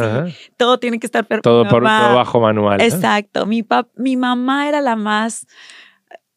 todo 0.56 0.78
tiene 0.78 0.98
que 0.98 1.06
estar 1.06 1.24
perfecto. 1.26 1.50
Todo, 1.50 1.68
por, 1.68 1.84
todo 1.84 2.14
bajo 2.14 2.40
manual. 2.40 2.80
Exacto. 2.80 3.46
Mi, 3.46 3.64
mi 3.96 4.16
mamá 4.16 4.68
era 4.68 4.80
la 4.80 4.96
más 4.96 5.46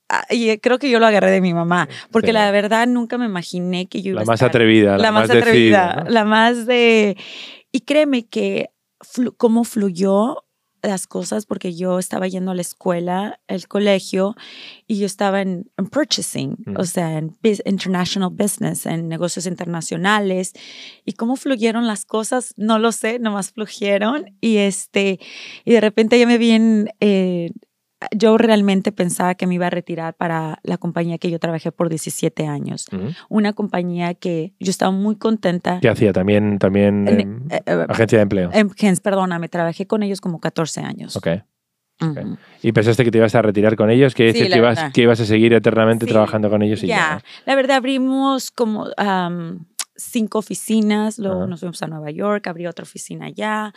ah, 0.09 0.25
y 0.29 0.57
creo 0.59 0.77
que 0.79 0.89
yo 0.89 0.99
lo 0.99 1.07
agarré 1.07 1.31
de 1.31 1.41
mi 1.41 1.53
mamá, 1.53 1.87
porque 2.11 2.33
la 2.33 2.49
verdad 2.51 2.87
nunca 2.87 3.17
me 3.17 3.25
imaginé 3.25 3.87
que 3.87 4.01
yo 4.01 4.11
iba 4.11 4.21
La 4.21 4.25
más 4.25 4.41
atrevida, 4.41 4.97
la, 4.97 5.11
más, 5.11 5.29
atrevida, 5.29 6.05
la 6.07 6.25
más 6.25 6.65
de... 6.65 7.17
Y 7.71 7.81
créeme 7.81 8.27
que 8.27 8.69
cómo 9.37 9.63
fluyó 9.63 10.42
las 10.83 11.07
cosas 11.07 11.45
porque 11.45 11.73
yo 11.73 11.97
estaba 11.97 12.27
yendo 12.27 12.51
a 12.51 12.55
la 12.55 12.61
escuela, 12.61 13.39
el 13.47 13.67
colegio, 13.67 14.35
y 14.87 14.99
yo 14.99 15.05
estaba 15.05 15.41
en, 15.41 15.71
purchasing, 15.91 16.57
o 16.77 16.83
sea, 16.85 17.17
en 17.17 17.37
international 17.65 18.29
business, 18.29 18.85
en 18.85 19.07
negocios 19.07 19.45
internacionales. 19.45 20.53
Y 21.05 21.13
cómo 21.13 21.35
fluyeron 21.35 21.87
las 21.87 22.05
cosas, 22.05 22.53
no 22.57 22.79
lo 22.79 22.91
sé, 22.91 23.19
nomás 23.19 23.51
fluyeron. 23.51 24.37
Y, 24.41 24.57
este, 24.57 25.19
y 25.65 25.73
de 25.73 25.81
repente 25.81 26.19
ya 26.19 26.27
me 26.27 26.37
vi 26.37 26.51
en, 26.51 26.89
eh, 26.99 27.51
yo 28.11 28.37
realmente 28.37 28.91
pensaba 28.91 29.35
que 29.35 29.47
me 29.47 29.55
iba 29.55 29.67
a 29.67 29.69
retirar 29.69 30.13
para 30.15 30.59
la 30.63 30.77
compañía 30.77 31.17
que 31.17 31.29
yo 31.29 31.39
trabajé 31.39 31.71
por 31.71 31.89
17 31.89 32.45
años. 32.47 32.87
Una 33.29 33.53
compañía 33.53 34.13
que 34.13 34.53
yo 34.59 34.69
estaba 34.69 34.91
muy 34.91 35.15
contenta. 35.15 35.79
¿Qué 35.81 35.89
hacía? 35.89 36.13
También, 36.13 36.59
también 36.59 37.07
em, 37.07 37.47
eh, 37.49 37.61
eh, 37.65 37.85
agencia 37.89 38.17
de 38.17 38.23
empleo. 38.23 38.49
Em, 38.53 38.69
perdóname, 39.01 39.49
trabajé 39.49 39.87
con 39.87 40.03
ellos 40.03 40.21
como 40.21 40.39
14 40.39 40.81
años. 40.81 41.15
Ok. 41.15 41.27
¿Y 42.61 42.71
pensaste 42.71 43.05
que 43.05 43.11
te 43.11 43.17
ibas 43.17 43.33
a 43.35 43.41
retirar 43.41 43.75
con 43.75 43.89
ellos? 43.89 44.13
¿Que, 44.13 44.33
que, 44.33 44.57
ibas, 44.57 44.91
que 44.91 45.01
ibas 45.01 45.19
a 45.21 45.25
seguir 45.25 45.53
eternamente 45.53 46.05
trabajando 46.05 46.49
con 46.49 46.61
ellos? 46.61 46.83
Y 46.83 46.87
ya, 46.87 47.23
la 47.45 47.55
verdad 47.55 47.77
abrimos 47.77 48.51
como 48.51 48.87
cinco 49.95 50.39
oficinas, 50.39 51.19
luego 51.19 51.47
nos 51.47 51.59
fuimos 51.59 51.81
a 51.83 51.87
Nueva 51.87 52.11
York, 52.11 52.47
abrí 52.47 52.65
otra 52.65 52.83
oficina 52.83 53.27
allá, 53.27 53.73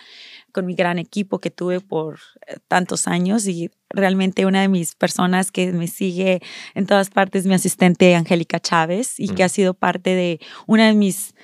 con 0.56 0.64
mi 0.64 0.74
gran 0.74 0.98
equipo 0.98 1.38
que 1.38 1.50
tuve 1.50 1.80
por 1.80 2.18
eh, 2.46 2.56
tantos 2.66 3.08
años 3.08 3.46
y 3.46 3.70
realmente 3.90 4.46
una 4.46 4.62
de 4.62 4.68
mis 4.68 4.94
personas 4.94 5.52
que 5.52 5.70
me 5.70 5.86
sigue 5.86 6.40
en 6.74 6.86
todas 6.86 7.10
partes 7.10 7.42
es 7.42 7.46
mi 7.46 7.52
asistente 7.52 8.14
Angélica 8.14 8.58
Chávez 8.58 9.20
y 9.20 9.28
que 9.28 9.44
ha 9.44 9.50
sido 9.50 9.74
parte 9.74 10.14
de 10.14 10.40
una 10.66 10.86
de 10.86 10.94
mis 10.94 11.34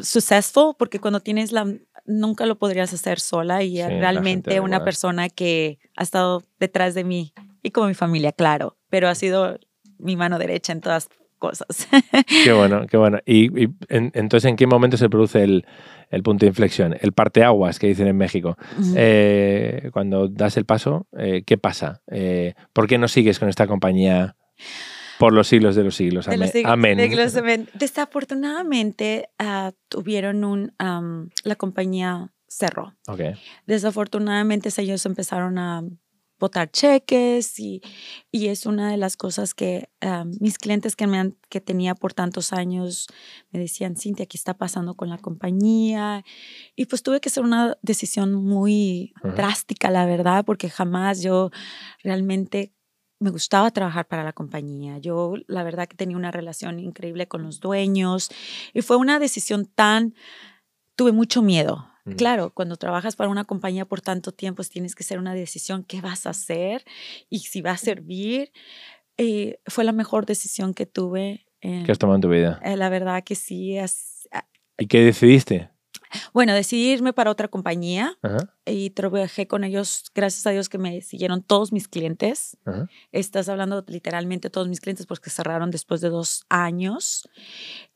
successful, 0.00 0.74
porque 0.78 1.00
cuando 1.00 1.20
tienes 1.20 1.52
la, 1.52 1.66
nunca 2.06 2.46
lo 2.46 2.56
podrías 2.56 2.94
hacer 2.94 3.20
sola 3.20 3.62
y 3.62 3.82
realmente 3.82 4.60
una 4.60 4.84
persona 4.84 5.28
que 5.28 5.78
ha 5.96 6.02
estado 6.02 6.42
detrás 6.58 6.94
de 6.94 7.04
mí 7.04 7.34
y 7.62 7.72
como 7.72 7.88
mi 7.88 7.94
familia, 7.94 8.32
claro, 8.32 8.78
pero 8.88 9.10
ha 9.10 9.14
sido 9.14 9.58
mi 9.98 10.16
mano 10.16 10.38
derecha 10.38 10.72
en 10.72 10.80
todas 10.80 11.10
cosas. 11.40 11.88
Qué 12.44 12.52
bueno, 12.56 12.86
qué 12.86 12.96
bueno. 12.96 13.18
¿Y, 13.26 13.68
entonces 13.88 14.48
en 14.48 14.54
qué 14.54 14.68
momento 14.68 14.96
se 14.96 15.08
produce 15.08 15.42
el, 15.42 15.64
punto 16.22 16.44
de 16.44 16.50
inflexión? 16.50 16.96
El 17.00 17.12
parteaguas 17.12 17.80
que 17.80 17.88
dicen 17.88 18.06
en 18.06 18.16
México. 18.16 18.56
Eh, 18.94 19.90
cuando 19.92 20.28
das 20.28 20.56
el 20.56 20.66
paso, 20.66 21.08
eh, 21.18 21.42
¿qué 21.44 21.58
pasa? 21.58 22.02
Eh, 22.08 22.54
¿Por 22.72 22.86
qué 22.86 22.98
no 22.98 23.08
sigues 23.08 23.40
con 23.40 23.48
esta 23.48 23.66
compañía? 23.66 24.36
Por 25.18 25.32
los 25.32 25.48
siglos 25.48 25.74
de 25.74 25.82
los 25.84 25.96
siglos. 25.96 26.28
Amén. 26.28 27.68
Desafortunadamente 27.74 29.28
ah, 29.38 29.72
tuvieron 29.88 30.44
un, 30.44 30.72
la 30.78 31.56
compañía 31.56 32.30
cerró. 32.46 32.94
Okay. 33.06 33.34
Desafortunadamente 33.66 34.70
ellos 34.78 35.04
empezaron 35.06 35.58
a 35.58 35.82
votar 36.40 36.70
cheques 36.70 37.60
y, 37.60 37.82
y, 38.32 38.48
es 38.48 38.66
una 38.66 38.90
de 38.90 38.96
las 38.96 39.16
cosas 39.16 39.54
que 39.54 39.90
ah, 40.00 40.24
mis 40.40 40.58
clientes 40.58 40.96
que, 40.96 41.06
me 41.06 41.18
han, 41.18 41.36
que 41.48 41.60
tenía 41.60 41.94
por 41.94 42.14
tantos 42.14 42.52
años 42.52 43.06
me 43.52 43.60
decían, 43.60 43.96
Cintia, 43.96 44.26
¿qué 44.26 44.36
está 44.36 44.54
pasando 44.54 44.94
con 44.94 45.08
la 45.10 45.18
compañía? 45.18 46.24
Y 46.74 46.86
pues 46.86 47.02
tuve 47.02 47.20
que 47.20 47.28
hacer 47.28 47.44
una 47.44 47.76
decisión 47.82 48.34
muy 48.34 49.12
drástica, 49.22 49.90
la 49.90 50.06
verdad, 50.06 50.44
porque 50.44 50.70
jamás 50.70 51.22
yo 51.22 51.50
realmente 52.02 52.74
me 53.20 53.30
gustaba 53.30 53.70
trabajar 53.70 54.08
para 54.08 54.24
la 54.24 54.32
compañía. 54.32 54.98
Yo 54.98 55.34
la 55.46 55.62
verdad 55.62 55.86
que 55.86 55.96
tenía 55.96 56.16
una 56.16 56.30
relación 56.30 56.80
increíble 56.80 57.28
con 57.28 57.42
los 57.42 57.60
dueños 57.60 58.30
y 58.72 58.80
fue 58.80 58.96
una 58.96 59.18
decisión 59.18 59.66
tan, 59.66 60.14
tuve 60.96 61.12
mucho 61.12 61.42
miedo 61.42 61.86
Claro, 62.16 62.50
cuando 62.54 62.76
trabajas 62.76 63.16
para 63.16 63.30
una 63.30 63.44
compañía 63.44 63.84
por 63.84 64.00
tanto 64.00 64.32
tiempo, 64.32 64.56
pues, 64.56 64.70
tienes 64.70 64.94
que 64.94 65.02
hacer 65.02 65.18
una 65.18 65.34
decisión 65.34 65.84
qué 65.84 66.00
vas 66.00 66.26
a 66.26 66.30
hacer 66.30 66.84
y 67.28 67.40
si 67.40 67.62
va 67.62 67.72
a 67.72 67.76
servir. 67.76 68.52
Eh, 69.16 69.60
fue 69.66 69.84
la 69.84 69.92
mejor 69.92 70.26
decisión 70.26 70.74
que 70.74 70.86
tuve. 70.86 71.46
¿Qué 71.60 71.84
has 71.88 71.98
tomado 71.98 72.16
en 72.16 72.22
tu 72.22 72.28
vida? 72.28 72.60
Eh, 72.64 72.76
la 72.76 72.88
verdad 72.88 73.22
que 73.22 73.34
sí. 73.34 73.76
¿Y 74.78 74.86
qué 74.86 75.04
decidiste? 75.04 75.69
Bueno, 76.32 76.54
decidí 76.54 76.90
irme 76.90 77.12
para 77.12 77.30
otra 77.30 77.48
compañía 77.48 78.18
y 78.64 78.90
trabajé 78.90 79.46
con 79.46 79.64
ellos, 79.64 80.10
gracias 80.14 80.46
a 80.46 80.50
Dios 80.50 80.68
que 80.68 80.78
me 80.78 81.00
siguieron 81.02 81.42
todos 81.42 81.72
mis 81.72 81.88
clientes. 81.88 82.56
Estás 83.12 83.48
hablando 83.48 83.84
literalmente 83.86 84.50
todos 84.50 84.68
mis 84.68 84.80
clientes 84.80 85.06
porque 85.06 85.30
cerraron 85.30 85.70
después 85.70 86.00
de 86.00 86.08
dos 86.08 86.44
años, 86.48 87.28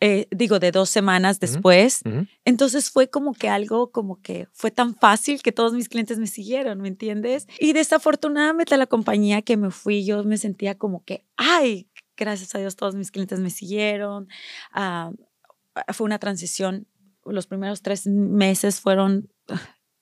eh, 0.01 0.27
digo, 0.31 0.59
de 0.59 0.71
dos 0.71 0.91
semanas 0.91 1.41
después. 1.41 2.03
Entonces 2.45 2.91
fue 2.91 3.09
como 3.09 3.35
que 3.35 3.49
algo 3.49 3.91
como 3.91 4.21
que 4.21 4.49
fue 4.53 4.71
tan 4.71 4.95
fácil 4.95 5.43
que 5.43 5.53
todos 5.53 5.73
mis 5.73 5.89
clientes 5.89 6.19
me 6.19 6.27
siguieron, 6.27 6.81
¿me 6.81 6.89
entiendes? 6.89 7.47
Y 7.59 7.73
desafortunadamente 7.73 8.77
la 8.77 8.87
compañía 8.87 9.43
que 9.43 9.57
me 9.57 9.71
fui, 9.71 10.05
yo 10.05 10.25
me 10.25 10.39
sentía 10.39 10.77
como 10.77 11.05
que, 11.05 11.25
ay, 11.37 11.89
gracias 12.17 12.55
a 12.55 12.59
Dios 12.59 12.77
todos 12.77 12.95
mis 12.95 13.11
clientes 13.11 13.41
me 13.41 13.51
siguieron. 13.51 14.29
Ah, 14.73 15.13
fue 15.93 16.05
una 16.05 16.19
transición 16.19 16.87
los 17.27 17.47
primeros 17.47 17.83
tres 17.83 18.07
meses 18.07 18.81
fueron 18.81 19.29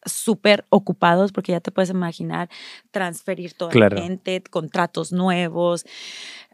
súper 0.05 0.65
ocupados 0.69 1.33
porque 1.33 1.53
ya 1.53 1.61
te 1.61 1.71
puedes 1.71 1.91
imaginar 1.91 2.49
transferir 2.91 3.55
toda 3.55 3.75
la 3.75 3.91
gente, 3.91 4.43
contratos 4.51 5.13
nuevos. 5.13 5.85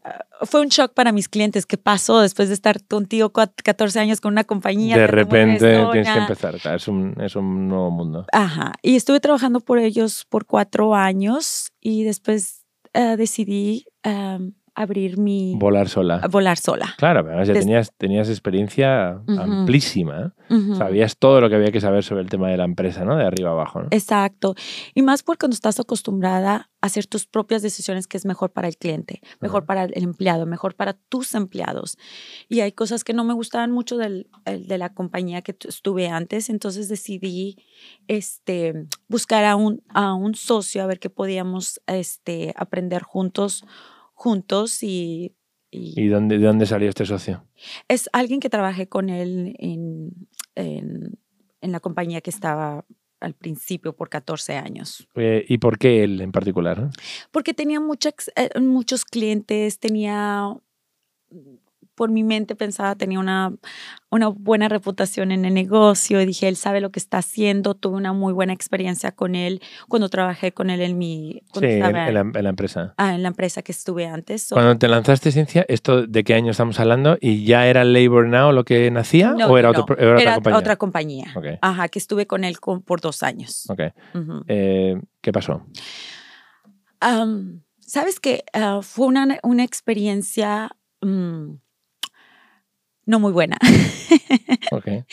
Ah, 0.04 0.24
fue 0.42 0.60
un 0.60 0.68
shock 0.68 0.92
para 0.92 1.12
mis 1.12 1.28
clientes. 1.28 1.66
¿Qué 1.66 1.78
pasó 1.78 2.20
después 2.20 2.48
de 2.48 2.54
estar 2.54 2.84
contigo 2.84 3.32
14 3.32 4.00
años 4.00 4.20
con 4.20 4.32
una 4.32 4.44
compañía? 4.44 4.96
De 4.96 5.06
repente 5.06 5.86
tienes 5.92 6.12
que 6.12 6.18
empezar. 6.18 6.54
Es 6.74 6.88
un, 6.88 7.14
es 7.20 7.36
un 7.36 7.68
nuevo 7.68 7.90
mundo. 7.90 8.26
Ajá. 8.32 8.74
Y 8.82 8.96
estuve 8.96 9.20
trabajando 9.20 9.60
por 9.60 9.78
ellos 9.78 10.26
por 10.28 10.46
cuatro 10.46 10.94
años 10.94 11.72
y 11.80 12.04
después 12.04 12.66
ah, 12.94 13.16
decidí 13.16 13.86
abrir 14.78 15.18
mi... 15.18 15.54
Volar 15.56 15.88
sola. 15.88 16.20
Volar 16.30 16.56
sola. 16.56 16.94
Claro, 16.98 17.22
pero 17.22 17.36
además 17.36 17.48
ya 17.48 17.54
tenías, 17.54 17.92
tenías 17.96 18.28
experiencia 18.28 19.20
amplísima. 19.26 20.32
¿eh? 20.50 20.74
Sabías 20.76 21.18
todo 21.18 21.40
lo 21.40 21.48
que 21.48 21.56
había 21.56 21.72
que 21.72 21.80
saber 21.80 22.04
sobre 22.04 22.22
el 22.22 22.28
tema 22.28 22.48
de 22.48 22.56
la 22.56 22.64
empresa, 22.64 23.04
¿no? 23.04 23.16
De 23.16 23.24
arriba 23.24 23.50
abajo. 23.50 23.82
¿no? 23.82 23.88
Exacto. 23.90 24.54
Y 24.94 25.02
más 25.02 25.24
porque 25.24 25.40
cuando 25.40 25.54
estás 25.54 25.80
acostumbrada 25.80 26.70
a 26.80 26.86
hacer 26.86 27.06
tus 27.06 27.26
propias 27.26 27.60
decisiones 27.60 28.06
que 28.06 28.16
es 28.16 28.24
mejor 28.24 28.52
para 28.52 28.68
el 28.68 28.76
cliente, 28.76 29.20
mejor 29.40 29.66
para 29.66 29.84
el 29.84 30.04
empleado, 30.04 30.46
mejor 30.46 30.76
para 30.76 30.92
tus 30.92 31.34
empleados. 31.34 31.98
Y 32.48 32.60
hay 32.60 32.70
cosas 32.70 33.02
que 33.02 33.14
no 33.14 33.24
me 33.24 33.34
gustaban 33.34 33.72
mucho 33.72 33.96
del, 33.96 34.28
de 34.46 34.78
la 34.78 34.94
compañía 34.94 35.42
que 35.42 35.56
estuve 35.66 36.08
antes, 36.08 36.48
entonces 36.50 36.88
decidí 36.88 37.56
este, 38.06 38.86
buscar 39.08 39.44
a 39.44 39.56
un, 39.56 39.82
a 39.88 40.14
un 40.14 40.36
socio 40.36 40.84
a 40.84 40.86
ver 40.86 41.00
qué 41.00 41.10
podíamos 41.10 41.80
este, 41.88 42.54
aprender 42.56 43.02
juntos 43.02 43.64
juntos 44.18 44.82
y... 44.82 45.36
¿Y, 45.70 46.08
dónde, 46.08 46.38
de 46.38 46.46
dónde 46.46 46.66
salió 46.66 46.88
este 46.88 47.04
socio? 47.04 47.46
Es 47.88 48.08
alguien 48.12 48.40
que 48.40 48.48
trabajé 48.48 48.88
con 48.88 49.10
él 49.10 49.54
en, 49.58 50.28
en, 50.54 51.18
la 51.60 51.78
compañía 51.78 52.22
que 52.22 52.30
estaba 52.30 52.86
al 53.20 53.34
principio 53.34 53.94
por 53.94 54.08
14 54.08 54.56
años. 54.56 55.06
Eh, 55.14 55.44
¿Y 55.46 55.58
por 55.58 55.78
qué 55.78 56.04
él 56.04 56.22
en 56.22 56.32
particular? 56.32 56.90
Porque 57.30 57.52
tenía 57.52 57.80
muchos, 57.80 58.14
eh, 58.34 58.48
muchos 58.58 59.04
clientes, 59.04 59.78
tenía 59.78 60.56
por 61.98 62.12
mi 62.12 62.22
mente 62.22 62.54
pensaba, 62.54 62.94
tenía 62.94 63.18
una, 63.18 63.52
una 64.08 64.28
buena 64.28 64.68
reputación 64.68 65.32
en 65.32 65.44
el 65.44 65.52
negocio 65.52 66.22
y 66.22 66.26
dije, 66.26 66.46
él 66.46 66.54
sabe 66.54 66.80
lo 66.80 66.90
que 66.92 67.00
está 67.00 67.18
haciendo, 67.18 67.74
tuve 67.74 67.96
una 67.96 68.12
muy 68.12 68.32
buena 68.32 68.52
experiencia 68.52 69.10
con 69.10 69.34
él 69.34 69.60
cuando 69.88 70.08
trabajé 70.08 70.52
con 70.52 70.70
él 70.70 70.80
en 70.80 70.96
mi... 70.96 71.42
Sí, 71.54 71.64
en, 71.64 71.80
la, 71.82 72.20
empresa. 72.48 72.94
Ah, 72.98 73.16
en 73.16 73.24
la 73.24 73.28
empresa 73.28 73.62
que 73.62 73.72
estuve 73.72 74.06
antes. 74.06 74.50
Cuando 74.52 74.78
te 74.78 74.86
lanzaste 74.86 75.32
Ciencia, 75.32 75.66
¿esto 75.66 76.06
de 76.06 76.22
qué 76.22 76.34
año 76.34 76.52
estamos 76.52 76.78
hablando? 76.78 77.18
¿Y 77.20 77.44
ya 77.44 77.66
era 77.66 77.82
Labor 77.82 78.28
Now 78.28 78.52
lo 78.52 78.64
que 78.64 78.88
nacía 78.92 79.34
o 79.34 79.58
era, 79.58 79.70
otra 79.70 79.82
compañía? 79.82 80.56
otra 80.56 80.76
compañía. 80.76 81.34
Ajá, 81.60 81.88
que 81.88 81.98
estuve 81.98 82.28
con 82.28 82.44
él 82.44 82.58
por 82.60 83.00
dos 83.00 83.24
años. 83.24 83.64
Ok. 83.68 83.80
Eh, 84.46 85.00
¿Qué 85.20 85.32
pasó? 85.32 85.66
Sabes 87.80 88.20
que 88.20 88.44
ah, 88.52 88.82
fue 88.82 89.08
una, 89.08 89.40
una 89.42 89.64
experiencia... 89.64 90.70
Mm, 91.00 91.54
no 93.08 93.18
muy 93.18 93.32
buena. 93.32 93.56
Okay. 94.70 95.04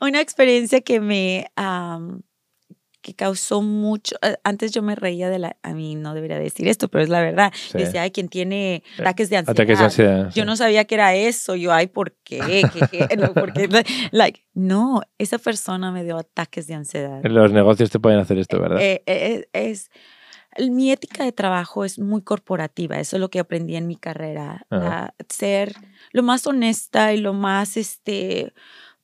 Una 0.00 0.20
experiencia 0.20 0.82
que 0.82 1.00
me 1.00 1.46
que 3.00 3.14
causó 3.14 3.62
mucho. 3.62 4.16
Eh, 4.20 4.36
antes 4.44 4.70
yo 4.72 4.82
me 4.82 4.94
reía 4.94 5.30
de 5.30 5.38
la. 5.38 5.56
A 5.62 5.72
mí 5.72 5.94
no 5.94 6.12
debería 6.12 6.38
decir 6.38 6.68
esto, 6.68 6.88
pero 6.88 7.04
es 7.04 7.08
la 7.08 7.22
verdad. 7.22 7.50
Decía, 7.72 8.02
ay, 8.02 8.10
quien 8.10 8.28
tiene 8.28 8.76
eh, 8.76 8.82
ataques 8.98 9.30
de 9.30 9.38
ansiedad. 9.38 9.52
Ataques 9.52 9.78
de 9.78 9.84
ansiedad. 9.84 10.30
Yo 10.34 10.44
no 10.44 10.56
sabía 10.56 10.84
que 10.84 10.96
era 10.96 11.14
eso. 11.14 11.56
Yo, 11.56 11.72
ay, 11.72 11.86
¿por 11.86 12.12
qué? 12.22 12.68
no, 13.16 13.32
like, 14.10 14.44
no, 14.52 15.00
esa 15.16 15.38
persona 15.38 15.90
me 15.90 16.04
dio 16.04 16.18
ataques 16.18 16.66
de 16.66 16.74
ansiedad. 16.74 17.22
Los 17.24 17.50
negocios 17.52 17.90
te 17.90 17.98
pueden 17.98 18.18
hacer 18.18 18.38
esto, 18.38 18.60
¿verdad? 18.60 18.78
Eh, 18.80 19.48
es 19.54 19.90
mi 20.70 20.90
ética 20.90 21.24
de 21.24 21.32
trabajo 21.32 21.84
es 21.84 21.98
muy 21.98 22.22
corporativa, 22.22 22.98
eso 22.98 23.16
es 23.16 23.20
lo 23.20 23.30
que 23.30 23.38
aprendí 23.38 23.76
en 23.76 23.86
mi 23.86 23.96
carrera, 23.96 24.66
ser 25.28 25.74
lo 26.12 26.22
más 26.22 26.46
honesta 26.46 27.12
y 27.12 27.18
lo 27.18 27.32
más 27.32 27.76
este 27.76 28.52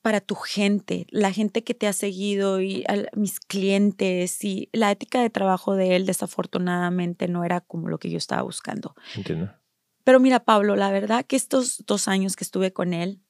para 0.02 0.20
tu 0.20 0.34
gente, 0.34 1.06
la 1.08 1.32
gente 1.32 1.64
que 1.64 1.72
te 1.72 1.86
ha 1.86 1.94
seguido 1.94 2.60
y 2.60 2.84
mis 3.14 3.40
clientes 3.40 4.44
y 4.44 4.68
la 4.72 4.90
ética 4.90 5.22
de 5.22 5.30
trabajo 5.30 5.76
de 5.76 5.96
él 5.96 6.04
desafortunadamente 6.04 7.26
no 7.26 7.42
era 7.42 7.62
como 7.62 7.88
lo 7.88 7.96
que 7.96 8.10
yo 8.10 8.18
estaba 8.18 8.42
buscando. 8.42 8.94
Entiendo. 9.16 9.54
Pero 10.04 10.20
mira, 10.20 10.44
Pablo, 10.44 10.76
la 10.76 10.90
verdad 10.90 11.24
que 11.24 11.36
estos 11.36 11.82
dos 11.86 12.06
años 12.06 12.36
que 12.36 12.44
estuve 12.44 12.70
con 12.70 12.92
él 12.92 13.22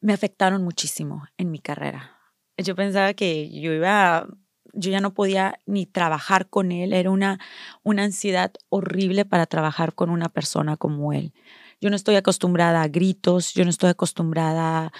me 0.00 0.14
afectaron 0.14 0.64
muchísimo 0.64 1.26
en 1.36 1.50
mi 1.50 1.58
carrera. 1.58 2.18
Yo 2.56 2.74
pensaba 2.74 3.12
que 3.12 3.50
yo 3.50 3.72
iba 3.72 4.26
yo 4.72 4.90
ya 4.90 5.00
no 5.00 5.14
podía 5.14 5.58
ni 5.66 5.86
trabajar 5.86 6.48
con 6.48 6.72
él, 6.72 6.92
era 6.92 7.10
una, 7.10 7.38
una 7.82 8.04
ansiedad 8.04 8.52
horrible 8.68 9.24
para 9.24 9.46
trabajar 9.46 9.94
con 9.94 10.10
una 10.10 10.28
persona 10.28 10.76
como 10.76 11.12
él. 11.12 11.32
Yo 11.80 11.90
no 11.90 11.96
estoy 11.96 12.16
acostumbrada 12.16 12.82
a 12.82 12.88
gritos, 12.88 13.54
yo 13.54 13.64
no 13.64 13.70
estoy 13.70 13.90
acostumbrada 13.90 14.92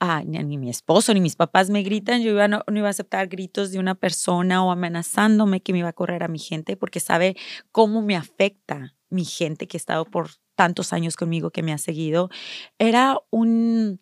a, 0.00 0.22
ni, 0.24 0.58
mi 0.58 0.70
esposo 0.70 1.12
ni 1.14 1.20
mis 1.20 1.36
papás 1.36 1.70
me 1.70 1.82
gritan, 1.82 2.22
yo 2.22 2.30
iba, 2.30 2.48
no, 2.48 2.62
iba 2.68 2.88
a 2.88 2.90
aceptar 2.90 3.28
gritos 3.28 3.72
de 3.72 3.78
una 3.78 3.94
persona 3.94 4.64
o 4.64 4.70
amenazándome 4.70 5.60
que 5.60 5.72
me 5.72 5.80
iba 5.80 5.88
a 5.88 5.92
correr 5.92 6.22
a 6.22 6.28
mi 6.28 6.38
gente 6.38 6.76
porque 6.76 7.00
sabe 7.00 7.36
cómo 7.72 8.02
me 8.02 8.16
afecta 8.16 8.94
mi 9.10 9.24
gente 9.24 9.68
que 9.68 9.76
ha 9.76 9.78
estado 9.78 10.04
por 10.06 10.30
tantos 10.54 10.92
años 10.92 11.16
conmigo, 11.16 11.50
que 11.50 11.62
me 11.62 11.72
ha 11.72 11.78
seguido. 11.78 12.30
Era 12.78 13.18
un 13.30 13.98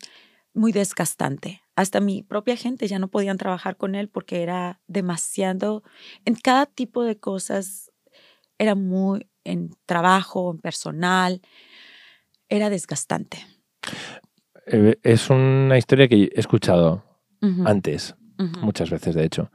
muy 0.54 0.72
desgastante 0.72 1.62
hasta 1.76 2.00
mi 2.00 2.22
propia 2.22 2.56
gente 2.56 2.86
ya 2.86 2.98
no 2.98 3.08
podían 3.08 3.38
trabajar 3.38 3.76
con 3.76 3.94
él 3.94 4.08
porque 4.08 4.42
era 4.42 4.80
demasiado, 4.86 5.82
en 6.24 6.34
cada 6.34 6.66
tipo 6.66 7.04
de 7.04 7.18
cosas, 7.18 7.90
era 8.58 8.74
muy 8.74 9.26
en 9.44 9.70
trabajo, 9.86 10.52
en 10.52 10.58
personal, 10.58 11.40
era 12.48 12.70
desgastante. 12.70 13.38
Eh, 14.66 14.96
es 15.02 15.30
una 15.30 15.78
historia 15.78 16.08
que 16.08 16.24
he 16.24 16.40
escuchado 16.40 17.04
antes, 17.64 18.14
muchas 18.60 18.90
veces 18.90 19.14
de 19.14 19.24
hecho. 19.24 19.50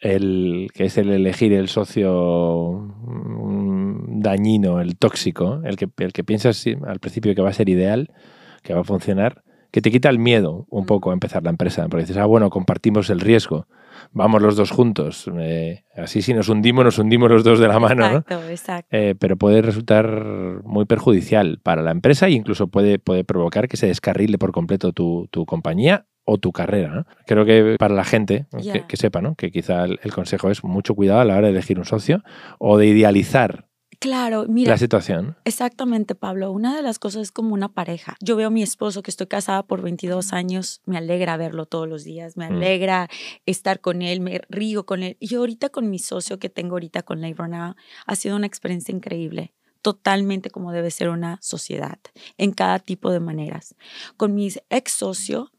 El, 0.00 0.68
que 0.72 0.84
es 0.84 0.96
el 0.96 1.10
elegir 1.10 1.52
el 1.52 1.68
socio 1.68 2.72
mm, 2.78 4.20
dañino, 4.20 4.80
el 4.80 4.96
tóxico, 4.96 5.60
el 5.64 5.76
que, 5.76 5.88
el 5.98 6.12
que 6.12 6.24
piensas 6.24 6.64
al 6.86 7.00
principio 7.00 7.34
que 7.34 7.42
va 7.42 7.50
a 7.50 7.54
ser 7.54 7.68
ideal, 7.68 8.14
que 8.62 8.74
va 8.74 8.80
a 8.80 8.84
funcionar, 8.84 9.42
que 9.78 9.82
te 9.82 9.92
quita 9.92 10.08
el 10.08 10.18
miedo 10.18 10.66
un 10.70 10.86
poco 10.86 11.10
a 11.10 11.12
empezar 11.12 11.44
la 11.44 11.50
empresa, 11.50 11.86
porque 11.88 12.02
dices, 12.02 12.16
ah, 12.16 12.26
bueno, 12.26 12.50
compartimos 12.50 13.10
el 13.10 13.20
riesgo, 13.20 13.68
vamos 14.10 14.42
los 14.42 14.56
dos 14.56 14.72
juntos, 14.72 15.30
eh, 15.38 15.84
así 15.96 16.20
si 16.20 16.34
nos 16.34 16.48
hundimos, 16.48 16.84
nos 16.84 16.98
hundimos 16.98 17.30
los 17.30 17.44
dos 17.44 17.60
de 17.60 17.68
la 17.68 17.78
mano, 17.78 18.04
exacto, 18.04 18.40
Exacto. 18.50 18.88
Eh, 18.90 19.14
pero 19.16 19.36
puede 19.36 19.62
resultar 19.62 20.64
muy 20.64 20.84
perjudicial 20.84 21.60
para 21.62 21.82
la 21.82 21.92
empresa 21.92 22.26
e 22.26 22.32
incluso 22.32 22.66
puede, 22.66 22.98
puede 22.98 23.22
provocar 23.22 23.68
que 23.68 23.76
se 23.76 23.86
descarrile 23.86 24.36
por 24.36 24.50
completo 24.50 24.92
tu, 24.92 25.28
compañía 25.46 26.06
o 26.24 26.38
tu 26.38 26.50
carrera. 26.50 27.06
Creo 27.24 27.44
que 27.44 27.76
para 27.78 27.94
la 27.94 28.02
gente 28.02 28.46
que, 28.88 28.96
sepa 28.96 29.20
¿no? 29.20 29.36
que 29.36 29.52
quizá 29.52 29.84
el, 29.84 30.12
consejo 30.12 30.50
es 30.50 30.64
mucho 30.64 30.96
cuidado 30.96 31.20
a 31.20 31.24
la 31.24 31.36
hora 31.36 31.46
de 31.46 31.52
elegir 31.52 31.78
un 31.78 31.84
socio 31.84 32.24
o 32.58 32.78
de 32.78 32.86
idealizar 32.88 33.67
Claro, 33.98 34.46
mira. 34.48 34.72
La 34.72 34.78
situación. 34.78 35.36
Exactamente, 35.44 36.14
Pablo. 36.14 36.52
Una 36.52 36.76
de 36.76 36.82
las 36.82 36.98
cosas 36.98 37.22
es 37.22 37.32
como 37.32 37.54
una 37.54 37.68
pareja. 37.68 38.16
Yo 38.20 38.36
veo 38.36 38.46
a 38.46 38.50
mi 38.50 38.62
esposo 38.62 39.02
que 39.02 39.10
estoy 39.10 39.26
casada 39.26 39.64
por 39.64 39.82
22 39.82 40.32
años, 40.32 40.82
me 40.84 40.96
alegra 40.96 41.36
verlo 41.36 41.66
todos 41.66 41.88
los 41.88 42.04
días, 42.04 42.36
me 42.36 42.48
mm. 42.48 42.52
alegra 42.52 43.08
estar 43.44 43.80
con 43.80 44.02
él, 44.02 44.20
me 44.20 44.40
río 44.48 44.86
con 44.86 45.02
él. 45.02 45.16
Y 45.18 45.34
ahorita 45.34 45.70
con 45.70 45.90
mi 45.90 45.98
socio 45.98 46.38
que 46.38 46.48
tengo 46.48 46.76
ahorita 46.76 47.02
con 47.02 47.20
Labor 47.20 47.48
Now, 47.48 47.74
ha 48.06 48.16
sido 48.16 48.36
una 48.36 48.46
experiencia 48.46 48.94
increíble 48.94 49.52
totalmente 49.82 50.50
como 50.50 50.72
debe 50.72 50.90
ser 50.90 51.08
una 51.08 51.38
sociedad, 51.40 51.98
en 52.36 52.52
cada 52.52 52.78
tipo 52.78 53.10
de 53.10 53.20
maneras. 53.20 53.74
Con 54.16 54.34
mi 54.34 54.52
ex 54.70 54.92
socio, 54.92 55.52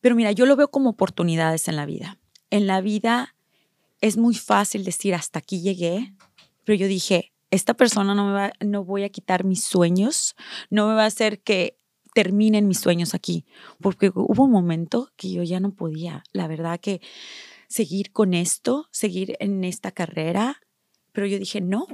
pero 0.00 0.14
mira, 0.14 0.32
yo 0.32 0.46
lo 0.46 0.56
veo 0.56 0.70
como 0.70 0.90
oportunidades 0.90 1.68
en 1.68 1.76
la 1.76 1.84
vida. 1.84 2.18
En 2.50 2.66
la 2.66 2.80
vida 2.80 3.34
es 4.00 4.16
muy 4.16 4.34
fácil 4.34 4.84
decir 4.84 5.14
hasta 5.14 5.40
aquí 5.40 5.60
llegué, 5.60 6.14
pero 6.64 6.78
yo 6.78 6.86
dije, 6.86 7.32
esta 7.50 7.74
persona 7.74 8.14
no 8.14 8.26
me 8.26 8.32
va, 8.32 8.52
no 8.60 8.84
voy 8.84 9.04
a 9.04 9.08
quitar 9.08 9.44
mis 9.44 9.64
sueños, 9.64 10.36
no 10.70 10.88
me 10.88 10.94
va 10.94 11.04
a 11.04 11.06
hacer 11.06 11.42
que 11.42 11.76
terminen 12.14 12.66
mis 12.66 12.80
sueños 12.80 13.14
aquí, 13.14 13.44
porque 13.80 14.10
hubo 14.14 14.44
un 14.44 14.50
momento 14.50 15.10
que 15.16 15.30
yo 15.30 15.42
ya 15.42 15.60
no 15.60 15.72
podía, 15.72 16.24
la 16.32 16.48
verdad 16.48 16.80
que 16.80 17.00
seguir 17.68 18.10
con 18.12 18.34
esto, 18.34 18.88
seguir 18.90 19.36
en 19.40 19.64
esta 19.64 19.92
carrera, 19.92 20.60
pero 21.12 21.26
yo 21.26 21.38
dije, 21.38 21.60
no, 21.60 21.86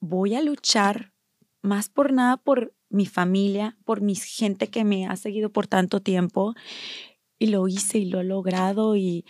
voy 0.00 0.34
a 0.34 0.42
luchar 0.42 1.12
más 1.62 1.88
por 1.88 2.12
nada 2.12 2.36
por 2.36 2.74
mi 2.88 3.06
familia, 3.06 3.76
por 3.84 4.00
mi 4.00 4.14
gente 4.14 4.68
que 4.68 4.84
me 4.84 5.06
ha 5.06 5.16
seguido 5.16 5.50
por 5.50 5.66
tanto 5.66 6.00
tiempo, 6.00 6.54
y 7.38 7.48
lo 7.48 7.68
hice 7.68 7.98
y 7.98 8.06
lo 8.06 8.20
he 8.20 8.24
logrado 8.24 8.96
y 8.96 9.24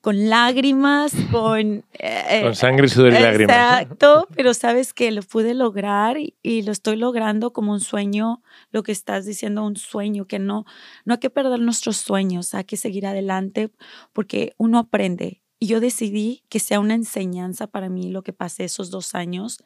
con 0.00 0.28
lágrimas, 0.28 1.12
con... 1.32 1.84
Eh, 1.92 2.40
con 2.42 2.54
sangre, 2.54 2.88
sudor 2.88 3.12
y 3.12 3.18
lágrimas. 3.18 3.56
Exacto, 3.56 4.28
pero 4.34 4.54
sabes 4.54 4.94
que 4.94 5.10
lo 5.10 5.22
pude 5.22 5.54
lograr 5.54 6.16
y, 6.18 6.62
lo 6.62 6.72
estoy 6.72 6.96
logrando 6.96 7.52
como 7.52 7.72
un 7.72 7.80
sueño, 7.80 8.42
lo 8.70 8.82
que 8.82 8.92
estás 8.92 9.26
diciendo, 9.26 9.64
un 9.64 9.76
sueño, 9.76 10.26
que 10.26 10.38
no, 10.38 10.64
no 11.04 11.14
hay 11.14 11.20
que 11.20 11.30
perder 11.30 11.60
nuestros 11.60 11.96
sueños, 11.96 12.54
hay 12.54 12.64
que 12.64 12.76
seguir 12.76 13.06
adelante 13.06 13.70
porque 14.12 14.54
uno 14.56 14.78
aprende. 14.78 15.42
Y 15.58 15.66
yo 15.66 15.80
decidí 15.80 16.44
que 16.48 16.60
sea 16.60 16.78
una 16.78 16.94
enseñanza 16.94 17.66
para 17.66 17.88
mí 17.88 18.10
lo 18.10 18.22
que 18.22 18.32
pasé 18.32 18.64
esos 18.64 18.90
dos 18.90 19.16
años 19.16 19.58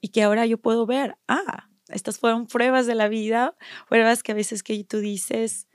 y 0.00 0.08
que 0.08 0.22
ahora 0.24 0.46
yo 0.46 0.58
puedo 0.58 0.84
ver, 0.84 1.16
ah, 1.28 1.68
estas 1.88 2.18
fueron 2.18 2.46
pruebas 2.46 2.86
de 2.86 2.96
la 2.96 3.08
vida, 3.08 3.54
pruebas 3.88 4.22
que 4.22 4.32
a 4.32 4.34
veces 4.34 4.62
que 4.64 4.82
tú 4.82 4.98
dices, 4.98 5.68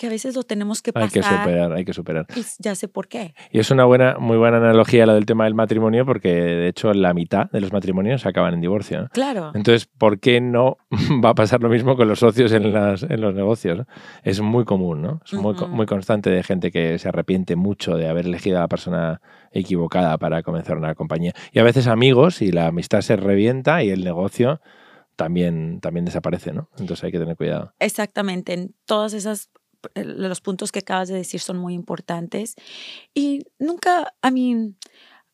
que 0.00 0.06
a 0.06 0.10
veces 0.10 0.34
lo 0.34 0.44
tenemos 0.44 0.80
que 0.80 0.94
pasar. 0.94 1.08
Hay 1.08 1.12
que 1.12 1.22
superar, 1.22 1.72
hay 1.74 1.84
que 1.84 1.92
superar. 1.92 2.26
Y 2.34 2.42
ya 2.58 2.74
sé 2.74 2.88
por 2.88 3.06
qué. 3.06 3.34
Y 3.52 3.58
es 3.58 3.70
una 3.70 3.84
buena, 3.84 4.16
muy 4.18 4.38
buena 4.38 4.56
analogía 4.56 5.04
la 5.04 5.12
del 5.12 5.26
tema 5.26 5.44
del 5.44 5.54
matrimonio, 5.54 6.06
porque 6.06 6.32
de 6.32 6.68
hecho 6.68 6.94
la 6.94 7.12
mitad 7.12 7.50
de 7.50 7.60
los 7.60 7.70
matrimonios 7.70 8.24
acaban 8.24 8.54
en 8.54 8.62
divorcio. 8.62 9.10
Claro. 9.12 9.52
Entonces, 9.54 9.84
¿por 9.98 10.18
qué 10.18 10.40
no 10.40 10.78
va 11.22 11.30
a 11.30 11.34
pasar 11.34 11.60
lo 11.60 11.68
mismo 11.68 11.98
con 11.98 12.08
los 12.08 12.20
socios 12.20 12.50
en, 12.52 12.72
las, 12.72 13.02
en 13.02 13.20
los 13.20 13.34
negocios? 13.34 13.86
Es 14.22 14.40
muy 14.40 14.64
común, 14.64 15.02
¿no? 15.02 15.20
Es 15.26 15.34
muy, 15.34 15.54
muy 15.68 15.84
constante 15.84 16.30
de 16.30 16.42
gente 16.44 16.70
que 16.70 16.98
se 16.98 17.06
arrepiente 17.06 17.54
mucho 17.54 17.98
de 17.98 18.08
haber 18.08 18.24
elegido 18.24 18.56
a 18.56 18.60
la 18.62 18.68
persona 18.68 19.20
equivocada 19.52 20.16
para 20.16 20.42
comenzar 20.42 20.78
una 20.78 20.94
compañía. 20.94 21.34
Y 21.52 21.58
a 21.58 21.62
veces 21.62 21.86
amigos 21.88 22.40
y 22.40 22.52
la 22.52 22.68
amistad 22.68 23.02
se 23.02 23.16
revienta 23.16 23.84
y 23.84 23.90
el 23.90 24.02
negocio 24.02 24.62
también, 25.16 25.80
también 25.82 26.06
desaparece, 26.06 26.54
¿no? 26.54 26.70
Entonces 26.78 27.04
hay 27.04 27.12
que 27.12 27.18
tener 27.18 27.36
cuidado. 27.36 27.74
Exactamente. 27.78 28.54
En 28.54 28.74
todas 28.86 29.12
esas 29.12 29.50
los 29.94 30.40
puntos 30.40 30.72
que 30.72 30.80
acabas 30.80 31.08
de 31.08 31.14
decir 31.14 31.40
son 31.40 31.58
muy 31.58 31.74
importantes. 31.74 32.54
Y 33.14 33.44
nunca, 33.58 34.14
a 34.22 34.30
mí, 34.30 34.74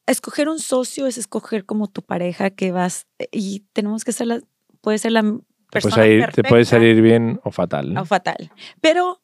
escoger 0.07 0.49
un 0.49 0.59
socio 0.59 1.07
es 1.07 1.19
escoger 1.19 1.65
como 1.65 1.89
tu 1.89 2.03
pareja 2.03 2.51
que 2.51 2.73
vas 2.73 3.07
y 3.33 3.61
tenemos 3.73 4.05
que 4.05 4.13
ser 4.13 4.29
la, 4.29 4.41
puede 4.81 4.99
ser 4.99 5.13
la 5.13 5.23
persona 5.71 5.97
te 5.97 6.19
puede, 6.19 6.33
te 6.33 6.45
puede 6.45 6.65
salir 6.65 7.03
bien 7.03 7.41
o 7.45 7.51
fatal. 7.51 7.97
O 7.97 8.05
fatal. 8.05 8.53
Pero 8.81 9.23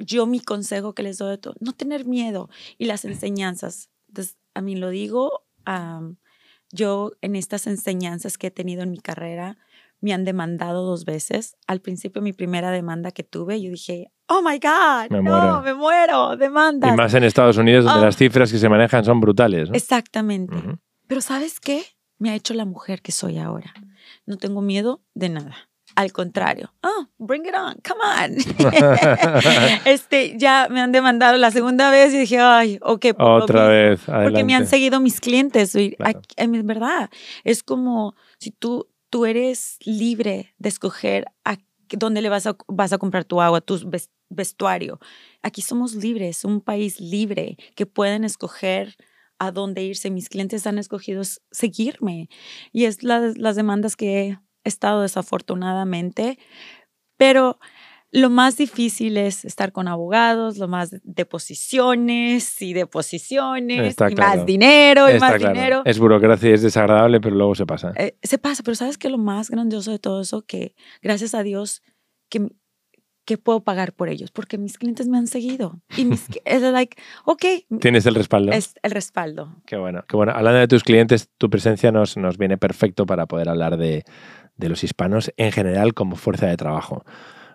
yo 0.00 0.26
mi 0.26 0.40
consejo 0.40 0.94
que 0.94 1.02
les 1.02 1.18
doy 1.18 1.30
de 1.30 1.38
todo, 1.38 1.54
no 1.60 1.72
tener 1.72 2.06
miedo 2.06 2.48
y 2.78 2.86
las 2.86 3.04
enseñanzas. 3.04 3.90
a 4.54 4.60
mí 4.62 4.76
lo 4.76 4.88
digo, 4.88 5.44
yo 6.72 7.12
en 7.20 7.36
estas 7.36 7.66
enseñanzas 7.66 8.38
que 8.38 8.48
he 8.48 8.50
tenido 8.50 8.82
en 8.82 8.90
mi 8.90 8.98
carrera, 8.98 9.58
me 10.00 10.12
han 10.12 10.24
demandado 10.24 10.84
dos 10.84 11.04
veces. 11.04 11.56
Al 11.66 11.80
principio, 11.80 12.22
mi 12.22 12.32
primera 12.32 12.70
demanda 12.70 13.10
que 13.10 13.22
tuve, 13.22 13.60
yo 13.60 13.70
dije, 13.70 14.10
oh 14.26 14.42
my 14.42 14.58
God, 14.58 15.10
me 15.10 15.22
no, 15.22 15.30
muero. 15.30 15.62
me 15.62 15.74
muero, 15.74 16.36
demanda. 16.36 16.88
Y 16.88 16.96
más 16.96 17.14
en 17.14 17.24
Estados 17.24 17.56
Unidos, 17.56 17.84
donde 17.84 18.00
ah. 18.00 18.06
las 18.06 18.16
cifras 18.16 18.50
que 18.50 18.58
se 18.58 18.68
manejan 18.68 19.04
son 19.04 19.20
brutales. 19.20 19.68
Exactamente. 19.72 20.56
Pero 21.06 21.20
¿sabes 21.20 21.60
qué? 21.60 21.84
Me 22.18 22.30
ha 22.30 22.34
hecho 22.34 22.54
la 22.54 22.64
mujer 22.64 23.02
que 23.02 23.12
soy 23.12 23.38
ahora. 23.38 23.72
No 24.26 24.36
tengo 24.36 24.60
miedo 24.60 25.02
de 25.14 25.30
nada. 25.30 25.70
Al 25.96 26.12
contrario, 26.12 26.72
oh, 26.82 27.06
bring 27.18 27.44
it 27.46 27.54
on, 27.54 27.74
come 27.82 28.00
on. 28.00 28.36
este, 29.84 30.38
ya 30.38 30.68
me 30.70 30.80
han 30.80 30.92
demandado 30.92 31.36
la 31.36 31.50
segunda 31.50 31.90
vez 31.90 32.14
y 32.14 32.18
dije, 32.18 32.38
ay, 32.38 32.78
ok. 32.82 33.06
Otra 33.18 33.66
vez, 33.68 34.00
Porque 34.06 34.44
me 34.44 34.54
han 34.54 34.66
seguido 34.66 35.00
mis 35.00 35.20
clientes. 35.20 35.74
En 35.74 36.66
verdad, 36.66 37.10
es 37.42 37.62
como 37.62 38.14
si 38.38 38.52
tú, 38.52 38.88
tú 39.10 39.26
eres 39.26 39.76
libre 39.84 40.54
de 40.58 40.68
escoger 40.68 41.26
a 41.44 41.58
dónde 41.90 42.22
le 42.22 42.28
vas 42.28 42.46
a, 42.46 42.56
vas 42.68 42.92
a 42.92 42.98
comprar 42.98 43.24
tu 43.24 43.40
agua, 43.40 43.60
tu 43.60 43.78
vestuario. 44.28 45.00
Aquí 45.42 45.60
somos 45.60 45.94
libres, 45.94 46.44
un 46.44 46.60
país 46.60 47.00
libre 47.00 47.56
que 47.74 47.86
pueden 47.86 48.24
escoger 48.24 48.96
a 49.38 49.50
dónde 49.50 49.82
irse. 49.82 50.10
Mis 50.10 50.28
clientes 50.28 50.66
han 50.66 50.78
escogido 50.78 51.22
seguirme 51.50 52.28
y 52.72 52.84
es 52.84 53.02
las 53.02 53.56
demandas 53.56 53.96
que 53.96 54.38
estado 54.64 55.02
desafortunadamente, 55.02 56.38
pero 57.16 57.58
lo 58.12 58.28
más 58.28 58.56
difícil 58.56 59.16
es 59.16 59.44
estar 59.44 59.72
con 59.72 59.86
abogados, 59.86 60.58
lo 60.58 60.66
más 60.66 60.96
deposiciones 61.04 62.60
y 62.60 62.72
deposiciones, 62.72 63.96
y 64.10 64.14
más 64.16 64.46
dinero 64.46 65.14
y 65.14 65.18
más 65.18 65.38
dinero. 65.38 65.82
Es 65.84 65.98
burocracia, 65.98 66.52
es 66.52 66.62
desagradable, 66.62 67.20
pero 67.20 67.36
luego 67.36 67.54
se 67.54 67.66
pasa. 67.66 67.92
Eh, 67.96 68.16
se 68.22 68.38
pasa, 68.38 68.62
pero 68.64 68.74
¿sabes 68.74 68.98
qué? 68.98 69.10
Lo 69.10 69.18
más 69.18 69.50
grandioso 69.50 69.92
de 69.92 69.98
todo 69.98 70.22
eso, 70.22 70.42
que 70.42 70.74
gracias 71.02 71.34
a 71.34 71.42
Dios, 71.42 71.82
que, 72.28 72.48
que 73.24 73.38
puedo 73.38 73.62
pagar 73.62 73.92
por 73.92 74.08
ellos, 74.08 74.32
porque 74.32 74.58
mis 74.58 74.76
clientes 74.76 75.06
me 75.06 75.16
han 75.16 75.28
seguido. 75.28 75.80
Y 75.96 76.04
mis, 76.04 76.26
es 76.44 76.62
like, 76.62 76.96
ok. 77.24 77.44
Tienes 77.80 78.06
el 78.06 78.16
respaldo. 78.16 78.50
Es 78.50 78.74
el 78.82 78.90
respaldo. 78.90 79.62
Qué 79.66 79.76
bueno, 79.76 80.04
qué 80.08 80.16
bueno. 80.16 80.32
Hablando 80.32 80.58
de 80.58 80.68
tus 80.68 80.82
clientes, 80.82 81.28
tu 81.38 81.48
presencia 81.48 81.92
nos, 81.92 82.16
nos 82.16 82.38
viene 82.38 82.58
perfecto 82.58 83.06
para 83.06 83.26
poder 83.26 83.48
hablar 83.48 83.76
de 83.76 84.04
de 84.60 84.68
los 84.68 84.84
hispanos 84.84 85.32
en 85.36 85.50
general 85.50 85.94
como 85.94 86.16
fuerza 86.16 86.46
de 86.46 86.56
trabajo, 86.56 87.04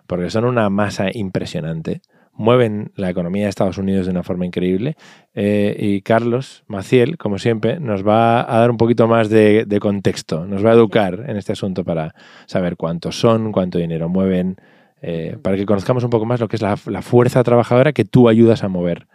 porque 0.06 0.30
son 0.30 0.44
una 0.44 0.70
masa 0.70 1.06
impresionante, 1.12 2.00
mueven 2.36 2.92
la 2.94 3.10
economía 3.10 3.44
de 3.44 3.48
Estados 3.48 3.78
Unidos 3.78 4.06
de 4.06 4.12
una 4.12 4.22
forma 4.22 4.46
increíble 4.46 4.96
eh, 5.34 5.74
y 5.78 6.02
Carlos 6.02 6.64
Maciel, 6.66 7.16
como 7.16 7.38
siempre, 7.38 7.80
nos 7.80 8.06
va 8.06 8.40
a 8.40 8.60
dar 8.60 8.70
un 8.70 8.76
poquito 8.76 9.08
más 9.08 9.28
de, 9.30 9.66
contexto, 9.80 10.46
nos 10.46 10.64
va 10.64 10.70
a 10.70 10.74
educar 10.74 11.24
en 11.28 11.36
este 11.36 11.52
asunto 11.52 11.84
para 11.84 12.14
saber 12.46 12.76
cuántos 12.76 13.18
son, 13.18 13.52
cuánto 13.52 13.78
dinero 13.78 14.08
mueven, 14.08 14.56
eh, 15.00 15.38
para 15.42 15.56
que 15.56 15.66
conozcamos 15.66 16.04
un 16.04 16.10
poco 16.10 16.26
más 16.26 16.40
lo 16.40 16.48
que 16.48 16.56
es 16.56 16.62
la, 16.62 16.76
fuerza 16.76 17.42
trabajadora 17.42 17.92
que 17.92 18.04
tú 18.04 18.28
ayudas 18.28 18.62
a 18.64 18.68
mover 18.68 19.08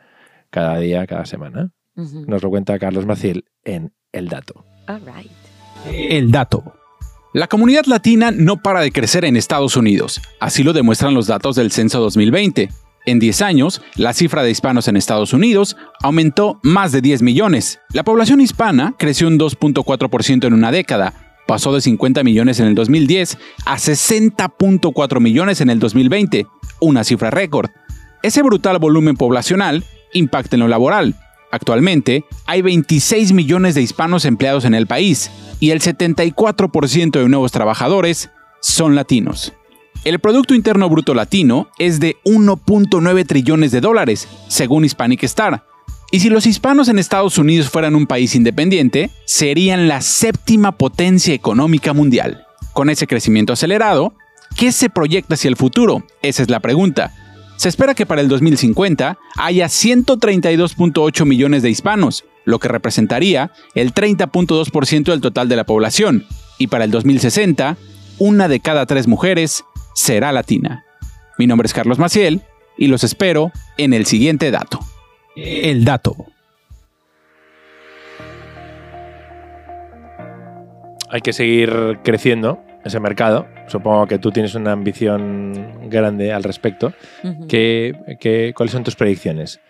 cada 0.50 0.78
día, 0.80 1.06
cada 1.08 1.26
semana. 1.26 1.72
Nos 1.96 2.42
lo 2.42 2.50
cuenta 2.50 2.80
Carlos 2.80 3.06
Maciel 3.06 3.46
en 3.64 3.94
El 4.12 4.30
Dato. 4.30 4.66
El 5.86 6.32
Dato. 6.32 6.81
La 7.34 7.48
comunidad 7.48 7.86
latina 7.86 8.32
no 8.32 8.58
para 8.58 8.82
de 8.82 8.92
crecer 8.92 9.24
en 9.24 9.38
Estados 9.38 9.78
Unidos, 9.78 10.20
así 10.42 10.64
lo 10.64 10.74
demuestran 10.74 11.14
los 11.14 11.28
datos 11.28 11.56
del 11.56 11.72
censo 11.72 12.02
2020. 12.02 12.68
En 13.06 13.20
10 13.20 13.42
años, 13.42 13.82
la 13.96 14.12
cifra 14.12 14.44
de 14.44 14.52
hispanos 14.52 14.90
en 14.90 14.98
Estados 14.98 15.32
Unidos 15.32 15.78
aumentó 16.04 16.60
más 16.62 16.92
de 16.92 17.00
10 17.00 17.22
millones. 17.22 17.80
La 17.94 18.04
población 18.04 18.42
hispana 18.42 18.96
creció 19.00 19.30
un 19.30 19.40
2.4% 19.40 20.46
en 20.46 20.54
una 20.54 20.74
década, 20.74 21.14
pasó 21.48 21.74
de 21.74 21.80
50 21.80 22.22
millones 22.26 22.60
en 22.60 22.68
el 22.68 22.76
2010 22.76 23.38
a 23.66 23.78
60.4 23.78 25.20
millones 25.22 25.62
en 25.62 25.70
el 25.70 25.80
2020, 25.80 26.48
una 26.82 27.06
cifra 27.06 27.30
récord. 27.30 27.70
Ese 28.24 28.42
brutal 28.42 28.78
volumen 28.78 29.16
poblacional 29.16 29.86
impacta 30.12 30.58
en 30.58 30.60
lo 30.60 30.68
laboral. 30.68 31.16
Actualmente, 31.52 32.26
hay 32.46 32.62
26 32.62 33.34
millones 33.34 33.76
de 33.76 33.82
hispanos 33.82 34.26
empleados 34.26 34.66
en 34.66 34.74
el 34.74 34.88
país, 34.88 35.30
y 35.60 35.72
el 35.72 35.82
74% 35.82 37.12
de 37.12 37.30
nuevos 37.30 37.52
trabajadores 37.52 38.30
son 38.62 38.96
latinos. 38.96 39.54
El 40.04 40.20
Producto 40.20 40.56
Interno 40.56 40.90
Bruto 40.90 41.14
Latino 41.14 41.70
es 41.78 42.00
de 42.00 42.18
1.9 42.26 43.28
trillones 43.28 43.72
de 43.72 43.82
dólares, 43.82 44.28
según 44.48 44.84
Hispanic 44.84 45.24
Star. 45.24 45.64
Y 46.12 46.22
si 46.22 46.30
los 46.30 46.46
hispanos 46.46 46.88
en 46.88 46.98
Estados 46.98 47.38
Unidos 47.38 47.70
fueran 47.70 47.96
un 47.96 48.08
país 48.08 48.34
independiente, 48.34 49.12
serían 49.26 49.88
la 49.88 50.02
séptima 50.02 50.72
potencia 50.72 51.34
económica 51.34 51.94
mundial. 51.94 52.48
Con 52.74 52.90
ese 52.90 53.06
crecimiento 53.06 53.54
acelerado, 53.54 54.14
¿qué 54.58 54.72
se 54.72 54.90
proyecta 54.90 55.36
hacia 55.36 55.50
el 55.50 55.56
futuro? 55.56 56.04
Esa 56.22 56.42
es 56.42 56.50
la 56.50 56.60
pregunta. 56.62 57.14
Se 57.62 57.70
espera 57.70 57.94
que 57.94 58.08
para 58.08 58.22
el 58.22 58.28
2050 58.28 59.20
haya 59.38 59.66
132.8 59.68 61.26
millones 61.28 61.62
de 61.62 61.70
hispanos, 61.70 62.26
lo 62.44 62.58
que 62.58 62.68
representaría 62.68 63.52
el 63.76 63.94
30.2% 63.94 65.04
del 65.04 65.22
total 65.22 65.48
de 65.48 65.56
la 65.56 65.64
población, 65.64 66.26
y 66.58 66.66
para 66.66 66.86
el 66.86 66.90
2060, 66.90 67.78
una 68.18 68.48
de 68.48 68.62
cada 68.62 68.88
tres 68.88 69.08
mujeres 69.08 69.64
será 69.94 70.32
latina. 70.32 70.86
Mi 71.38 71.46
nombre 71.46 71.68
es 71.68 71.74
Carlos 71.76 72.00
Maciel 72.00 72.42
y 72.80 72.88
los 72.88 73.04
espero 73.04 73.52
en 73.78 73.94
el 73.94 74.08
siguiente 74.08 74.50
dato. 74.50 74.80
El 75.36 75.86
dato. 75.86 76.16
Hay 81.12 81.22
que 81.22 81.32
seguir 81.32 82.00
creciendo 82.04 82.60
ese 82.84 83.00
mercado. 83.00 83.46
Supongo 83.72 84.06
que 84.06 84.20
tú 84.20 84.32
tienes 84.32 84.54
una 84.54 84.74
ambición 84.74 85.90
grande 85.90 86.34
al 86.34 86.44
respecto. 86.44 86.94
cuáles 88.54 88.72
son 88.72 88.84
tus 88.84 88.96
predicciones? 88.96 89.62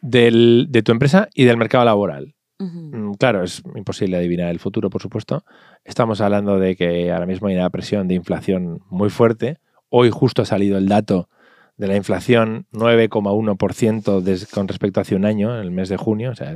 de 0.00 0.82
tu 0.84 0.92
empresa 0.92 1.28
y 1.34 1.44
del 1.44 1.56
mercado 1.56 1.84
laboral. 1.84 2.34
Mm, 2.58 3.14
claro, 3.14 3.42
es 3.42 3.62
imposible 3.74 4.16
adivinar 4.16 4.50
el 4.50 4.58
futuro, 4.58 4.90
por 4.90 5.00
supuesto. 5.00 5.44
Estamos 5.82 6.20
hablando 6.20 6.58
de 6.58 6.76
que 6.76 7.10
ahora 7.10 7.26
mismo 7.26 7.48
hay 7.48 7.56
una 7.56 7.70
presión 7.70 8.06
de 8.06 8.14
inflación 8.14 8.80
muy 8.90 9.08
fuerte. 9.08 9.58
Hoy 9.88 10.10
justo 10.10 10.42
ha 10.42 10.44
salido 10.44 10.76
el 10.76 10.86
dato 10.86 11.30
de 11.78 11.86
la 11.86 11.96
inflación 11.96 12.66
9,1% 12.72 14.50
con 14.50 14.68
respecto 14.68 14.98
a 14.98 15.02
hace 15.02 15.14
un 15.14 15.24
año, 15.24 15.54
en 15.54 15.60
el 15.62 15.70
mes 15.70 15.88
de 15.88 15.96
junio, 15.96 16.32
o 16.32 16.34
sea, 16.34 16.54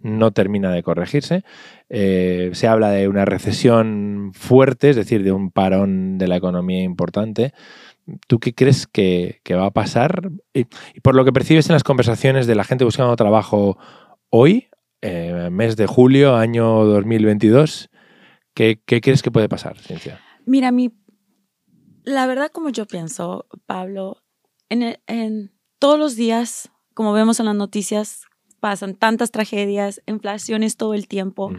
no 0.00 0.32
termina 0.32 0.72
de 0.72 0.82
corregirse. 0.82 1.44
Eh, 1.90 2.50
se 2.54 2.66
habla 2.66 2.90
de 2.90 3.06
una 3.06 3.26
recesión 3.26 4.32
fuerte, 4.34 4.90
es 4.90 4.96
decir, 4.96 5.22
de 5.22 5.32
un 5.32 5.50
parón 5.50 6.16
de 6.16 6.26
la 6.26 6.36
economía 6.36 6.82
importante. 6.82 7.52
¿Tú 8.26 8.40
qué 8.40 8.54
crees 8.54 8.86
que, 8.86 9.40
va 9.50 9.66
a 9.66 9.70
pasar? 9.72 10.30
Y, 10.54 10.64
por 11.02 11.14
lo 11.14 11.26
que 11.26 11.32
percibes 11.32 11.68
en 11.68 11.74
las 11.74 11.84
conversaciones 11.84 12.46
de 12.46 12.54
la 12.54 12.64
gente 12.64 12.84
buscando 12.84 13.14
trabajo 13.14 13.76
hoy, 14.30 14.68
eh, 15.02 15.50
mes 15.52 15.76
de 15.76 15.86
julio, 15.86 16.34
año 16.34 16.86
2022, 16.86 17.90
¿qué, 18.54 18.80
qué 18.86 19.02
crees 19.02 19.22
que 19.22 19.30
puede 19.30 19.50
pasar, 19.50 19.78
Ciencia? 19.78 20.18
Mira, 20.46 20.72
mi, 20.72 20.90
la 22.04 22.26
verdad 22.26 22.50
como 22.50 22.70
yo 22.70 22.86
pienso, 22.86 23.46
Pablo, 23.66 24.21
en, 24.72 24.98
en 25.06 25.52
todos 25.78 25.98
los 25.98 26.16
días, 26.16 26.70
como 26.94 27.12
vemos 27.12 27.40
en 27.40 27.46
las 27.46 27.54
noticias, 27.54 28.22
pasan 28.60 28.94
tantas 28.94 29.30
tragedias, 29.30 30.00
inflaciones 30.06 30.76
todo 30.76 30.94
el 30.94 31.08
tiempo, 31.08 31.52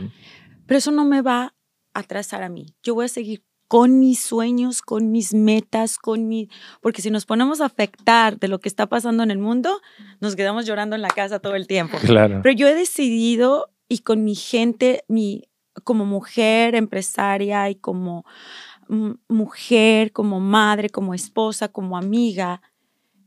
pero 0.65 0.77
eso 0.77 0.91
no 0.91 1.05
me 1.05 1.21
va 1.21 1.53
a 1.93 1.99
atrasar 1.99 2.41
a 2.43 2.49
mí. 2.49 2.73
Yo 2.81 2.95
voy 2.95 3.05
a 3.05 3.09
seguir 3.09 3.43
con 3.67 3.99
mis 3.99 4.21
sueños, 4.21 4.81
con 4.81 5.11
mis 5.11 5.33
metas, 5.33 5.97
con 5.97 6.27
mi... 6.27 6.49
Porque 6.81 7.01
si 7.01 7.09
nos 7.11 7.25
ponemos 7.25 7.59
a 7.59 7.65
afectar 7.65 8.39
de 8.39 8.47
lo 8.47 8.59
que 8.59 8.69
está 8.69 8.87
pasando 8.87 9.23
en 9.23 9.31
el 9.31 9.39
mundo, 9.39 9.81
nos 10.19 10.35
quedamos 10.35 10.65
llorando 10.65 10.95
en 10.95 11.01
la 11.01 11.09
casa 11.09 11.39
todo 11.39 11.55
el 11.55 11.67
tiempo. 11.67 11.97
Claro. 11.99 12.41
Pero 12.43 12.55
yo 12.55 12.67
he 12.67 12.75
decidido 12.75 13.69
y 13.87 13.99
con 13.99 14.23
mi 14.23 14.35
gente, 14.35 15.03
mi, 15.07 15.43
como 15.83 16.05
mujer 16.05 16.75
empresaria 16.75 17.69
y 17.69 17.75
como 17.75 18.25
mujer, 19.27 20.11
como 20.11 20.39
madre, 20.39 20.89
como 20.89 21.13
esposa, 21.13 21.67
como 21.67 21.97
amiga, 21.97 22.61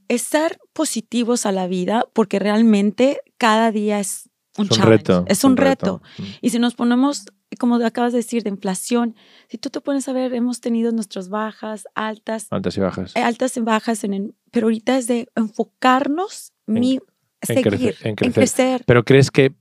estar 0.09 0.59
positivos 0.73 1.47
a 1.47 1.53
la 1.53 1.67
vida 1.67 2.07
porque 2.13 2.39
realmente 2.39 3.21
cada 3.39 3.73
día 3.73 4.01
es 4.01 4.29
un, 4.59 4.69
reto. 4.69 5.25
Es 5.29 5.45
un, 5.45 5.57
reto. 5.57 6.03
Mm. 6.19 6.23
Y 6.41 6.51
si 6.51 6.59
nos 6.59 6.75
ponemos 6.75 7.27
como 7.59 7.77
acabas 7.77 8.13
de 8.13 8.19
decir, 8.19 8.43
de 8.43 8.51
inflación, 8.51 9.15
si 9.49 9.59
tú 9.59 9.71
te 9.71 9.81
pones 9.81 10.09
a 10.09 10.13
ver, 10.13 10.35
hemos 10.35 10.61
tenido 10.61 10.93
nuestras 10.93 11.29
bajas, 11.29 11.87
altas. 11.95 12.49
Altas 12.51 12.77
y 12.77 12.81
bajas. 12.81 13.17
Eh, 13.17 13.21
altas 13.21 13.57
y 13.57 13.61
bajas, 13.61 14.05
en 14.05 14.35
pero 14.51 14.67
ahorita 14.67 14.99
es 14.99 15.07
de 15.07 15.29
enfocarnos, 15.37 16.53
mi, 16.67 16.99
seguir, 17.47 17.95
en 18.03 18.15
crecer, 18.15 18.83
Pero 18.87 19.05
crees 19.05 19.31
que, 19.31 19.53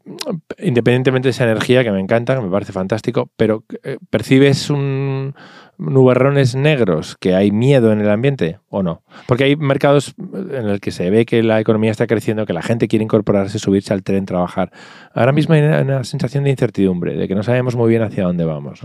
independientemente 0.60 1.28
de 1.28 1.32
esa 1.32 1.46
energía, 1.46 1.84
que 1.84 1.92
me 1.92 2.00
encanta, 2.00 2.36
que 2.36 2.42
me 2.42 2.52
parece 2.52 2.72
fantástico, 2.72 3.30
pero 3.38 3.64
eh, 3.84 3.98
¿percibes 4.10 4.70
un 4.70 5.34
nubarrones 5.78 6.56
negros, 6.56 7.18
que 7.20 7.36
hay 7.36 7.52
miedo 7.52 7.92
en 7.92 8.00
el 8.00 8.10
ambiente 8.10 8.60
o 8.70 8.84
no? 8.84 9.04
Porque 9.28 9.46
hay 9.46 9.56
mercados 9.56 10.16
en 10.18 10.68
el 10.68 10.80
que 10.80 10.92
se 10.92 11.10
ve 11.10 11.26
que 11.26 11.44
la 11.44 11.60
economía 11.60 11.92
está 11.92 12.08
creciendo, 12.08 12.46
que 12.46 12.54
la 12.54 12.62
gente 12.62 12.88
quiere 12.88 13.04
incorporarse, 13.04 13.60
subirse 13.60 13.94
al 13.94 14.04
tren, 14.04 14.26
trabajar. 14.26 14.72
Ahora 15.14 15.32
mismo 15.32 15.54
hay 15.54 15.62
una, 15.62 16.04
sensación 16.04 16.44
de 16.44 16.52
incertidumbre, 16.52 17.16
de 17.16 17.28
que 17.28 17.36
no 17.36 17.44
sabemos 17.44 17.76
muy 17.76 17.90
bien 17.90 18.02
hacia 18.02 18.24
dónde 18.24 18.46
vamos. 18.46 18.82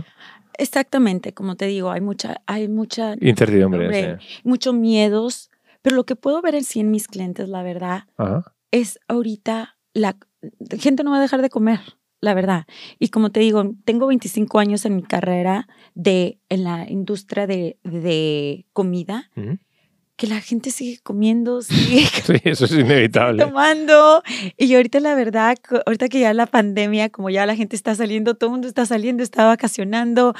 Exactamente, 0.58 1.32
como 1.32 1.56
te 1.56 1.66
digo, 1.66 1.90
hay 1.90 2.00
mucha, 2.00 2.42
hay 2.46 2.68
mucha 2.68 3.14
incertidumbre, 3.20 4.18
muchos 4.44 4.74
miedos, 4.74 5.50
pero 5.82 5.96
lo 5.96 6.04
que 6.04 6.16
puedo 6.16 6.42
ver 6.42 6.54
en 6.54 6.64
sí 6.64 6.80
en 6.80 6.90
mis 6.90 7.08
clientes, 7.08 7.48
la 7.48 7.62
verdad, 7.62 8.04
es 8.70 8.98
ahorita 9.08 9.76
la 9.94 10.16
gente 10.78 11.04
no 11.04 11.10
va 11.10 11.18
a 11.18 11.22
dejar 11.22 11.42
de 11.42 11.50
comer, 11.50 11.80
la 12.20 12.34
verdad. 12.34 12.66
Y 12.98 13.08
como 13.08 13.30
te 13.30 13.40
digo, 13.40 13.74
tengo 13.84 14.06
25 14.06 14.58
años 14.58 14.84
en 14.84 14.96
mi 14.96 15.02
carrera 15.02 15.68
de 15.94 16.38
en 16.48 16.64
la 16.64 16.88
industria 16.88 17.46
de, 17.46 17.78
de 17.82 18.66
comida 18.72 19.30
que 20.20 20.26
la 20.26 20.42
gente 20.42 20.70
sigue 20.70 20.98
comiendo, 21.02 21.62
sigue 21.62 22.06
sí, 22.24 22.34
eso 22.44 22.66
es 22.66 22.72
inevitable. 22.72 23.42
tomando. 23.42 24.22
Y 24.58 24.74
ahorita 24.74 25.00
la 25.00 25.14
verdad, 25.14 25.56
ahorita 25.86 26.10
que 26.10 26.20
ya 26.20 26.34
la 26.34 26.44
pandemia, 26.44 27.08
como 27.08 27.30
ya 27.30 27.46
la 27.46 27.56
gente 27.56 27.74
está 27.74 27.94
saliendo, 27.94 28.34
todo 28.34 28.48
el 28.48 28.52
mundo 28.52 28.68
está 28.68 28.84
saliendo, 28.84 29.22
está 29.22 29.46
vacacionando, 29.46 30.34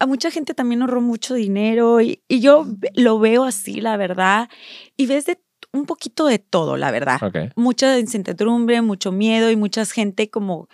a 0.00 0.06
mucha 0.06 0.32
gente 0.32 0.52
también 0.52 0.82
ahorró 0.82 1.00
mucho 1.00 1.34
dinero 1.34 2.00
y, 2.00 2.22
y, 2.26 2.40
yo 2.40 2.66
lo 2.94 3.20
veo 3.20 3.44
así, 3.44 3.80
la 3.80 3.96
verdad. 3.96 4.48
Y 4.96 5.06
ves 5.06 5.26
de 5.26 5.38
un 5.72 5.86
poquito 5.86 6.26
de 6.26 6.38
todo, 6.38 6.76
la 6.76 6.90
verdad. 6.90 7.20
Mucha 7.56 7.98
incertidumbre, 7.98 8.82
mucho 8.82 9.12
miedo 9.12 9.50
y 9.50 9.56
mucha 9.56 9.84
gente 9.86 10.30
como 10.30 10.68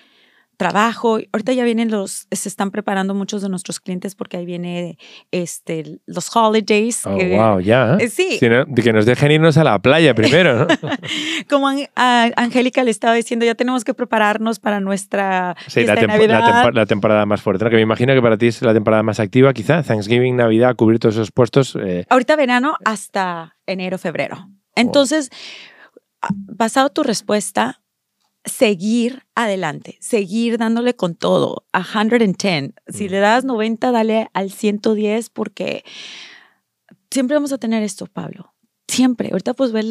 trabajo. 0.56 1.18
Ahorita 1.32 1.52
ya 1.52 1.64
vienen 1.64 1.90
los, 1.90 2.26
se 2.30 2.48
están 2.48 2.70
preparando 2.70 3.14
muchos 3.14 3.42
de 3.42 3.48
nuestros 3.48 3.80
clientes 3.80 4.14
porque 4.14 4.37
ahí 4.37 4.46
viene 4.46 4.98
este, 5.30 5.98
los 6.06 6.35
holidays. 6.35 7.06
Oh, 7.06 7.11
wow, 7.11 7.61
ya. 7.61 7.96
Eh, 8.00 8.09
sí. 8.09 8.38
de 8.40 8.82
que 8.82 8.92
nos 8.92 9.06
dejen 9.06 9.32
irnos 9.32 9.56
a 9.56 9.64
la 9.64 9.78
playa 9.78 10.14
primero, 10.14 10.66
¿no? 10.66 10.66
Como 11.50 11.68
Angélica 11.94 12.82
le 12.85 12.90
estaba 12.90 13.14
diciendo, 13.14 13.44
ya 13.44 13.54
tenemos 13.54 13.85
que 13.85 13.94
prepararnos 13.94 14.59
para 14.59 14.80
nuestra 14.80 15.56
sí, 15.66 15.85
la, 15.85 15.94
la, 15.94 16.87
temporada 16.87 17.26
más 17.26 17.42
fuerte, 17.42 17.68
que 17.68 17.76
me 17.76 17.82
imagino 17.82 18.14
que 18.14 18.22
para 18.22 18.37
ti 18.37 18.46
es 18.46 18.62
la 18.62 18.72
temporada 18.72 19.02
más 19.02 19.20
activa, 19.20 19.52
quizá, 19.52 19.82
Thanksgiving, 19.82 20.37
Navidad, 20.37 20.74
cubrir 20.76 20.98
todos 20.98 21.16
esos 21.16 21.30
puestos. 21.30 21.76
Eh. 21.80 22.04
Ahorita 22.09 22.37
verano 22.37 22.76
hasta 22.85 23.56
enero, 23.66 23.98
febrero. 23.98 24.48
Entonces, 24.76 25.30
basado 26.30 26.90
tu 26.90 27.02
respuesta, 27.02 27.82
seguir 28.44 29.24
adelante, 29.34 29.98
seguir 30.00 30.56
dándole 30.58 30.94
con 30.94 31.16
todo, 31.16 31.66
a 31.72 31.84
110. 31.84 32.74
Si 32.86 33.04
mm. 33.04 33.10
le 33.10 33.18
das 33.18 33.44
90, 33.44 33.90
dale 33.90 34.30
al 34.32 34.50
110 34.50 35.30
porque 35.30 35.84
siempre 37.10 37.36
vamos 37.36 37.52
a 37.52 37.58
tener 37.58 37.82
esto, 37.82 38.06
Pablo. 38.06 38.54
Siempre. 38.88 39.31
Ahorita 39.33 39.55
pues 39.55 39.72
ver 39.72 39.85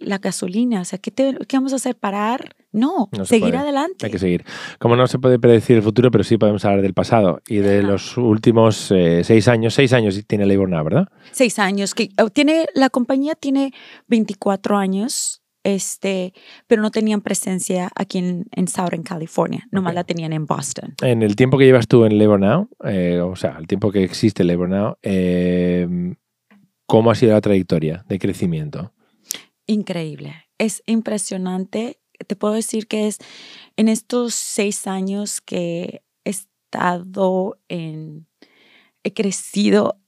la 0.00 0.18
gasolina, 0.18 0.80
o 0.80 0.84
sea, 0.84 0.98
¿qué, 0.98 1.12
¿qué, 1.12 1.56
vamos 1.56 1.72
a 1.72 1.76
hacer? 1.76 1.96
¿Parar? 1.96 2.56
No, 2.72 3.08
seguir 3.24 3.56
adelante. 3.56 4.06
Hay 4.06 4.12
que 4.12 4.18
seguir. 4.18 4.44
Como 4.78 4.96
no 4.96 5.06
se 5.06 5.18
puede 5.18 5.38
predecir 5.38 5.76
el 5.76 5.82
futuro, 5.82 6.10
pero 6.10 6.24
sí 6.24 6.38
podemos 6.38 6.64
hablar 6.64 6.82
del 6.82 6.94
pasado 6.94 7.40
y 7.46 7.58
de 7.58 7.82
los 7.82 8.16
últimos 8.16 8.90
eh, 8.90 9.22
seis 9.24 9.46
años. 9.46 9.74
Seis 9.74 9.92
años 9.92 10.20
tiene 10.26 10.46
Labor 10.46 10.68
Now, 10.68 10.84
¿verdad? 10.84 11.08
Seis 11.30 11.58
años. 11.58 11.94
Que, 11.94 12.10
oh, 12.20 12.30
tiene, 12.30 12.66
la 12.74 12.90
compañía 12.90 13.34
tiene 13.34 13.72
24 14.08 14.76
años 14.76 15.42
este, 15.64 16.32
pero 16.66 16.82
no 16.82 16.90
tenían 16.90 17.20
presencia 17.20 17.90
aquí 17.94 18.18
en, 18.18 18.46
en 18.52 18.68
Southern 18.68 19.02
California, 19.02 19.66
nomás 19.70 19.94
la 19.94 20.04
tenían 20.04 20.32
en 20.32 20.46
Boston. 20.46 20.94
En 21.02 21.22
el 21.22 21.36
tiempo 21.36 21.58
que 21.58 21.64
llevas 21.64 21.86
tú 21.86 22.04
en 22.04 22.18
Labor 22.18 22.40
Now, 22.40 22.68
eh, 22.84 23.20
o 23.20 23.36
sea, 23.36 23.56
el 23.58 23.66
tiempo 23.66 23.92
que 23.92 24.02
existe 24.02 24.44
Labor 24.44 24.68
Now, 24.68 24.96
eh, 25.02 26.14
¿cómo 26.86 27.10
ha 27.10 27.14
sido 27.14 27.32
la 27.32 27.40
trayectoria 27.40 28.04
de 28.08 28.18
crecimiento? 28.18 28.92
Increíble, 29.66 30.46
es 30.58 30.82
impresionante. 30.86 31.98
Te 32.26 32.36
puedo 32.36 32.54
decir 32.54 32.86
que 32.86 33.08
es 33.08 33.18
en 33.76 33.88
estos 33.88 34.34
seis 34.34 34.86
años 34.86 35.40
que 35.40 36.02
he 36.24 36.30
estado 36.30 37.58
en, 37.68 38.26
he 39.02 39.12
crecido 39.12 40.02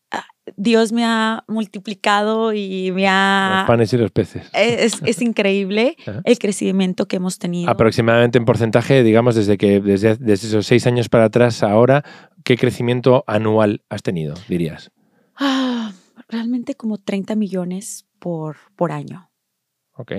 Dios 0.56 0.92
me 0.92 1.04
ha 1.04 1.44
multiplicado 1.48 2.52
y 2.52 2.92
me 2.92 3.08
ha... 3.08 3.60
Los 3.60 3.66
panes 3.66 3.92
y 3.92 3.96
los 3.96 4.10
peces. 4.10 4.50
Es, 4.52 5.00
es 5.04 5.22
increíble 5.22 5.96
el 6.24 6.38
crecimiento 6.38 7.06
que 7.08 7.16
hemos 7.16 7.38
tenido. 7.38 7.70
Aproximadamente 7.70 8.38
en 8.38 8.44
porcentaje, 8.44 9.02
digamos, 9.02 9.34
desde 9.34 9.56
que 9.56 9.80
desde, 9.80 10.16
desde, 10.16 10.48
esos 10.48 10.66
seis 10.66 10.86
años 10.86 11.08
para 11.08 11.24
atrás 11.24 11.62
ahora, 11.62 12.04
¿qué 12.44 12.58
crecimiento 12.58 13.24
anual 13.26 13.82
has 13.88 14.02
tenido, 14.02 14.34
dirías? 14.48 14.90
Ah, 15.36 15.92
realmente 16.34 16.74
como 16.74 16.98
30 16.98 17.34
millones 17.36 18.06
por, 18.18 18.56
por 18.76 18.92
año. 18.92 19.30
Ok. 19.92 20.12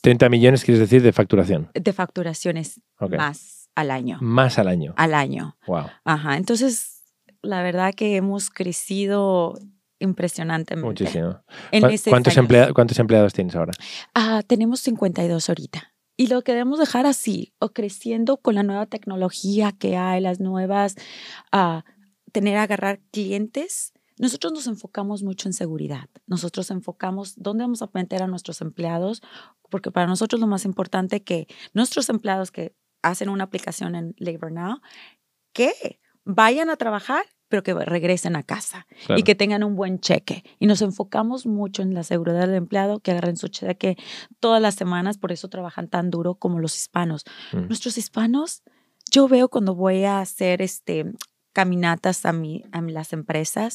30 0.00 0.28
millones 0.28 0.64
quieres 0.64 0.80
decir 0.80 1.02
de 1.02 1.12
facturación. 1.12 1.70
De 1.74 1.92
facturaciones 1.92 2.80
más 2.98 3.68
al 3.74 3.90
año. 3.90 4.18
Más 4.20 4.58
al 4.58 4.68
año. 4.68 4.94
Al 4.96 5.14
año. 5.14 5.56
Wow. 5.66 5.86
Ajá. 6.04 6.36
Entonces 6.36 6.98
la 7.42 7.62
verdad 7.62 7.94
que 7.94 8.16
hemos 8.16 8.50
crecido 8.50 9.58
impresionantemente. 9.98 10.86
Muchísimo. 10.86 11.42
¿Cuántos, 12.08 12.36
empleados, 12.36 12.72
¿Cuántos 12.72 12.98
empleados 12.98 13.32
tienes 13.32 13.56
ahora? 13.56 13.72
Ah, 14.14 14.42
tenemos 14.46 14.80
52 14.80 15.48
ahorita. 15.48 15.94
Y 16.16 16.26
lo 16.26 16.42
queremos 16.42 16.80
dejar 16.80 17.06
así, 17.06 17.54
o 17.60 17.70
creciendo 17.70 18.38
con 18.38 18.56
la 18.56 18.64
nueva 18.64 18.86
tecnología 18.86 19.72
que 19.72 19.96
hay, 19.96 20.20
las 20.20 20.40
nuevas, 20.40 20.96
uh, 21.52 21.82
tener, 22.32 22.56
agarrar 22.56 23.00
clientes. 23.12 23.92
Nosotros 24.18 24.52
nos 24.52 24.66
enfocamos 24.66 25.22
mucho 25.22 25.48
en 25.48 25.52
seguridad. 25.52 26.08
Nosotros 26.26 26.70
enfocamos 26.70 27.34
dónde 27.36 27.64
vamos 27.64 27.82
a 27.82 27.90
meter 27.92 28.22
a 28.22 28.26
nuestros 28.26 28.60
empleados, 28.60 29.22
porque 29.70 29.90
para 29.90 30.06
nosotros 30.06 30.40
lo 30.40 30.46
más 30.46 30.64
importante 30.64 31.22
que 31.22 31.46
nuestros 31.72 32.08
empleados 32.08 32.50
que 32.50 32.74
hacen 33.02 33.28
una 33.28 33.44
aplicación 33.44 33.94
en 33.94 34.14
Labor 34.18 34.52
Now, 34.52 34.80
que 35.52 36.00
vayan 36.24 36.70
a 36.70 36.76
trabajar, 36.76 37.24
pero 37.48 37.62
que 37.62 37.72
regresen 37.72 38.36
a 38.36 38.42
casa 38.42 38.86
y 39.16 39.22
que 39.22 39.34
tengan 39.34 39.64
un 39.64 39.74
buen 39.74 40.00
cheque. 40.00 40.44
Y 40.58 40.66
nos 40.66 40.82
enfocamos 40.82 41.46
mucho 41.46 41.82
en 41.82 41.94
la 41.94 42.02
seguridad 42.02 42.40
del 42.40 42.54
empleado, 42.54 43.00
que 43.00 43.12
agarren 43.12 43.36
su 43.36 43.48
cheque 43.48 43.96
todas 44.38 44.60
las 44.60 44.74
semanas, 44.74 45.16
por 45.16 45.32
eso 45.32 45.48
trabajan 45.48 45.88
tan 45.88 46.10
duro 46.10 46.34
como 46.34 46.58
los 46.58 46.76
hispanos. 46.76 47.24
Mm. 47.52 47.68
Nuestros 47.68 47.96
hispanos, 47.96 48.62
yo 49.10 49.28
veo 49.28 49.48
cuando 49.48 49.74
voy 49.74 50.04
a 50.04 50.20
hacer 50.20 50.60
este, 50.60 51.10
caminatas 51.58 52.24
a, 52.24 52.32
mi, 52.32 52.62
a 52.70 52.80
las 52.82 53.12
empresas, 53.12 53.74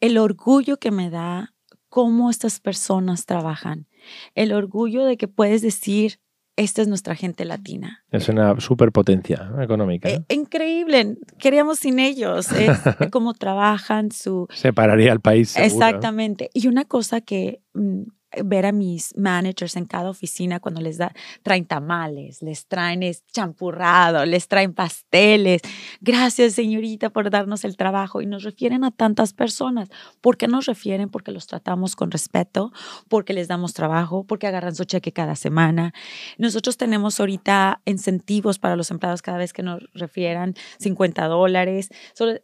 el 0.00 0.18
orgullo 0.18 0.76
que 0.76 0.90
me 0.90 1.08
da 1.08 1.54
cómo 1.88 2.28
estas 2.28 2.60
personas 2.60 3.24
trabajan, 3.24 3.86
el 4.34 4.52
orgullo 4.52 5.06
de 5.06 5.16
que 5.16 5.28
puedes 5.28 5.62
decir, 5.62 6.20
esta 6.56 6.82
es 6.82 6.88
nuestra 6.88 7.14
gente 7.14 7.46
latina. 7.46 8.04
Es 8.10 8.28
una 8.28 8.60
superpotencia 8.60 9.50
económica. 9.62 10.10
Eh, 10.10 10.22
increíble. 10.28 11.16
Queríamos 11.38 11.78
sin 11.78 12.00
ellos. 12.00 12.52
Es 12.52 12.78
cómo 13.12 13.32
trabajan, 13.32 14.10
su... 14.10 14.46
Separaría 14.50 15.12
al 15.12 15.20
país. 15.20 15.56
Exactamente. 15.56 16.50
Y 16.52 16.68
una 16.68 16.84
cosa 16.84 17.22
que 17.22 17.62
mm, 17.72 18.02
ver 18.44 18.66
a 18.66 18.72
mis 18.72 19.16
managers 19.16 19.76
en 19.76 19.86
cada 19.86 20.10
oficina 20.10 20.60
cuando 20.60 20.80
les 20.80 20.98
da, 20.98 21.12
traen 21.42 21.66
tamales, 21.66 22.42
les 22.42 22.66
traen 22.66 23.02
champurrado, 23.32 24.24
les 24.26 24.48
traen 24.48 24.74
pasteles. 24.74 25.62
Gracias, 26.00 26.54
señorita, 26.54 27.10
por 27.10 27.30
darnos 27.30 27.64
el 27.64 27.76
trabajo. 27.76 28.20
Y 28.20 28.26
nos 28.26 28.42
refieren 28.42 28.84
a 28.84 28.90
tantas 28.90 29.32
personas. 29.32 29.88
¿Por 30.20 30.36
qué 30.36 30.48
nos 30.48 30.66
refieren? 30.66 31.08
Porque 31.08 31.32
los 31.32 31.46
tratamos 31.46 31.96
con 31.96 32.10
respeto, 32.10 32.72
porque 33.08 33.32
les 33.32 33.48
damos 33.48 33.72
trabajo, 33.74 34.24
porque 34.24 34.46
agarran 34.46 34.74
su 34.74 34.84
cheque 34.84 35.12
cada 35.12 35.36
semana. 35.36 35.92
Nosotros 36.36 36.76
tenemos 36.76 37.20
ahorita 37.20 37.80
incentivos 37.84 38.58
para 38.58 38.76
los 38.76 38.90
empleados 38.90 39.22
cada 39.22 39.38
vez 39.38 39.52
que 39.52 39.62
nos 39.62 39.82
refieran 39.94 40.54
50 40.78 41.26
dólares. 41.26 41.88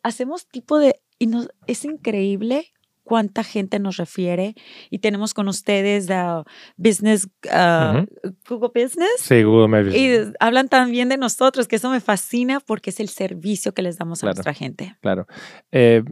hacemos 0.02 0.46
tipo 0.46 0.78
de... 0.78 1.00
Y 1.18 1.26
nos, 1.26 1.48
es 1.66 1.84
increíble 1.84 2.72
cuánta 3.04 3.44
gente 3.44 3.78
nos 3.78 3.98
refiere 3.98 4.54
y 4.90 4.98
tenemos 4.98 5.34
con 5.34 5.46
ustedes 5.48 6.08
uh, 6.10 6.42
Business, 6.76 7.28
uh, 7.44 8.04
Google 8.48 8.70
Business. 8.74 9.12
Sí, 9.18 9.42
Google 9.42 9.84
Business. 9.84 10.32
Y 10.32 10.34
hablan 10.40 10.68
también 10.68 11.08
de 11.08 11.16
nosotros, 11.16 11.68
que 11.68 11.76
eso 11.76 11.90
me 11.90 12.00
fascina 12.00 12.60
porque 12.60 12.90
es 12.90 12.98
el 12.98 13.08
servicio 13.08 13.72
que 13.72 13.82
les 13.82 13.98
damos 13.98 14.22
a 14.22 14.26
nuestra 14.26 14.54
gente. 14.54 14.96
Claro. 15.00 15.26
Eh, 15.70 16.02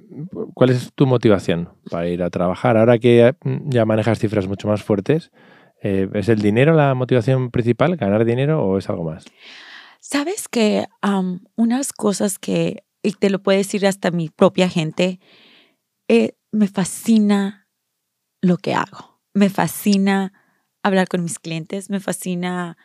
¿Cuál 0.55 0.71
es 0.71 0.93
tu 0.95 1.07
motivación 1.07 1.71
para 1.91 2.07
ir 2.09 2.23
a 2.23 2.31
trabajar? 2.31 2.77
Ahora 2.77 2.99
que 2.99 3.35
ya 3.67 3.85
manejas 3.85 4.19
cifras 4.19 4.47
mucho 4.47 4.69
más 4.69 4.83
fuertes, 4.83 5.33
eh, 5.83 6.09
¿es 6.15 6.29
el 6.29 6.41
dinero 6.41 6.75
la 6.75 6.95
motivación 6.95 7.51
principal, 7.51 7.97
ganar 7.97 8.25
dinero 8.25 8.63
o 8.63 8.79
es 8.79 8.89
algo 8.89 9.05
más? 9.05 9.25
Sabes 10.01 10.49
que 10.49 10.87
unas 11.57 11.93
cosas 11.93 12.39
que, 12.39 12.85
y 13.03 13.13
te 13.13 13.31
lo 13.31 13.43
puede 13.43 13.59
decir 13.59 13.87
hasta 13.87 14.11
mi 14.11 14.29
propia 14.29 14.69
gente, 14.69 15.21
eh, 16.09 16.35
me 16.53 16.69
fascina 16.69 17.67
lo 18.41 18.59
que 18.59 18.75
hago. 18.75 19.21
Me 19.35 19.49
fascina 19.49 20.33
hablar 20.83 21.09
con 21.09 21.25
mis 21.25 21.39
clientes, 21.39 21.91
me 21.91 22.01
fascina 22.01 22.77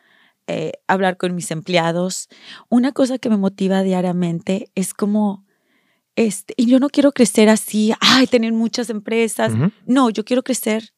eh, 0.47 0.71
hablar 0.87 1.17
con 1.17 1.35
mis 1.35 1.51
empleados. 1.51 2.29
Una 2.69 2.93
cosa 2.93 3.17
que 3.17 3.29
me 3.29 3.37
motiva 3.37 3.83
diariamente 3.83 4.71
es 4.75 4.93
como, 4.93 5.45
este, 6.15 6.53
y 6.57 6.67
yo 6.67 6.79
no 6.79 6.89
quiero 6.89 7.11
crecer 7.11 7.49
así, 7.49 7.93
ay, 7.99 8.27
tener 8.27 8.53
muchas 8.53 8.89
empresas. 8.89 9.53
No, 9.85 10.09
yo 10.09 10.23
quiero 10.23 10.43
crecer 10.43 10.93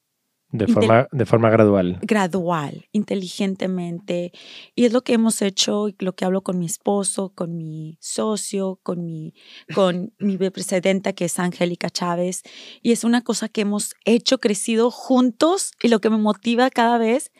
De 0.52 0.68
forma, 0.68 1.08
de 1.12 1.26
forma 1.26 1.50
gradual. 1.52 2.00
Gradual, 2.02 2.88
inteligentemente. 2.92 4.32
Y 4.76 4.86
es 4.86 4.94
lo 4.94 5.04
que 5.04 5.14
hemos 5.14 5.44
hecho, 5.44 5.90
lo 6.00 6.14
que 6.14 6.26
hablo 6.26 6.42
con 6.42 6.58
mi 6.58 6.66
esposo, 6.66 7.34
con 7.36 7.56
mi 7.56 7.98
socio, 8.02 8.80
con 8.82 9.06
mi, 9.06 9.36
con 9.76 10.14
mi 10.18 10.38
vicepresidenta, 10.38 11.14
que 11.14 11.26
es 11.26 11.38
Angélica 11.38 11.92
Chávez. 11.92 12.42
Y 12.82 12.94
es 12.94 13.04
una 13.04 13.22
cosa 13.22 13.48
que 13.48 13.62
hemos 13.62 13.94
hecho, 14.06 14.40
crecido 14.40 14.90
juntos 14.90 15.72
y 15.84 15.90
lo 15.90 16.02
que 16.02 16.10
me 16.10 16.18
motiva 16.18 16.72
cada 16.72 16.98
vez, 16.98 17.32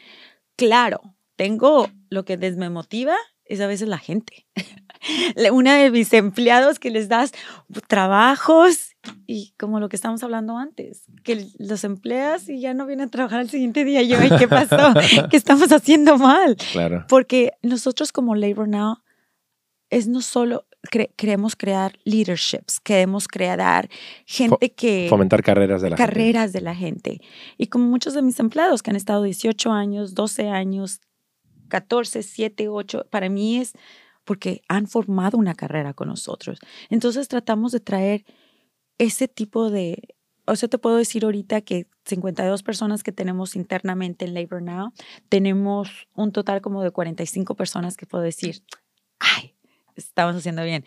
claro, 0.56 1.02
tengo 1.36 1.90
lo 2.10 2.26
que 2.26 2.38
me 2.38 2.70
motiva 2.70 3.16
es 3.46 3.60
a 3.60 3.68
veces 3.68 3.88
la 3.88 3.98
gente. 3.98 4.46
Una 5.52 5.76
de 5.76 5.90
mis 5.90 6.14
empleados 6.14 6.80
que 6.80 6.92
les 6.92 7.10
das 7.10 7.32
trabajos 7.88 8.89
y 9.26 9.54
como 9.58 9.80
lo 9.80 9.90
que 9.90 9.96
estamos 9.96 10.24
hablando 10.24 10.58
antes, 10.58 11.04
que 11.24 11.48
los 11.58 11.84
empleas 11.84 12.50
y 12.50 12.60
ya 12.60 12.74
no 12.74 12.86
vienen 12.86 13.08
a 13.08 13.12
trabajar 13.12 13.40
al 13.40 13.50
siguiente 13.50 13.86
día. 13.86 14.02
Yo, 14.02 14.18
¿qué 14.38 14.48
pasó? 14.48 14.94
¿Qué 15.30 15.38
estamos 15.38 15.72
haciendo 15.72 16.18
mal? 16.18 16.58
Claro. 16.72 17.06
Porque 17.08 17.52
nosotros 17.62 18.12
como 18.12 18.36
Labor 18.36 18.68
Now 18.68 18.98
es 19.90 20.08
no 20.08 20.22
solo 20.22 20.66
queremos 21.16 21.56
crear 21.56 22.00
leaderships, 22.06 22.80
queremos 22.80 23.28
crear 23.28 23.90
gente 24.26 24.72
que... 24.72 25.08
Fomentar 25.10 25.44
carreras 25.44 25.82
de 25.82 25.90
la 25.90 25.98
gente. 25.98 26.12
Carreras 26.12 26.54
de 26.54 26.62
la 26.62 26.76
gente. 26.76 27.22
Y 27.58 27.68
como 27.68 27.86
muchos 27.86 28.14
de 28.14 28.22
mis 28.22 28.40
empleados 28.40 28.82
que 28.82 28.90
han 28.90 28.96
estado 28.96 29.24
18 29.24 29.72
años, 29.72 30.16
12 30.16 30.48
años, 30.48 31.02
14, 31.68 32.24
7, 32.24 32.70
8, 32.70 33.08
para 33.10 33.30
mí 33.30 33.58
es 33.58 33.74
porque 34.24 34.62
han 34.68 34.88
formado 34.88 35.38
una 35.38 35.56
carrera 35.56 35.94
con 35.94 36.08
nosotros. 36.08 36.60
Entonces 36.90 37.28
tratamos 37.28 37.72
de 37.72 37.80
traer 37.80 38.26
ese 39.00 39.28
tipo 39.28 39.72
de, 39.72 40.16
o 40.46 40.56
sea, 40.56 40.70
te 40.70 40.78
puedo 40.78 40.98
decir 40.98 41.26
ahorita 41.26 41.62
que 41.62 41.88
52 42.06 42.62
personas 42.64 43.02
que 43.02 43.12
tenemos 43.12 43.56
internamente 43.56 44.26
en 44.26 44.36
Labor 44.36 44.62
Now, 44.62 44.94
tenemos 45.30 46.08
un 46.14 46.32
total 46.32 46.62
como 46.62 46.84
de 46.84 46.92
45 46.92 47.56
personas 47.56 47.98
que 47.98 48.06
puedo 48.06 48.24
decir, 48.24 48.62
ay, 49.20 49.56
estamos 49.96 50.36
haciendo 50.36 50.64
bien. 50.64 50.86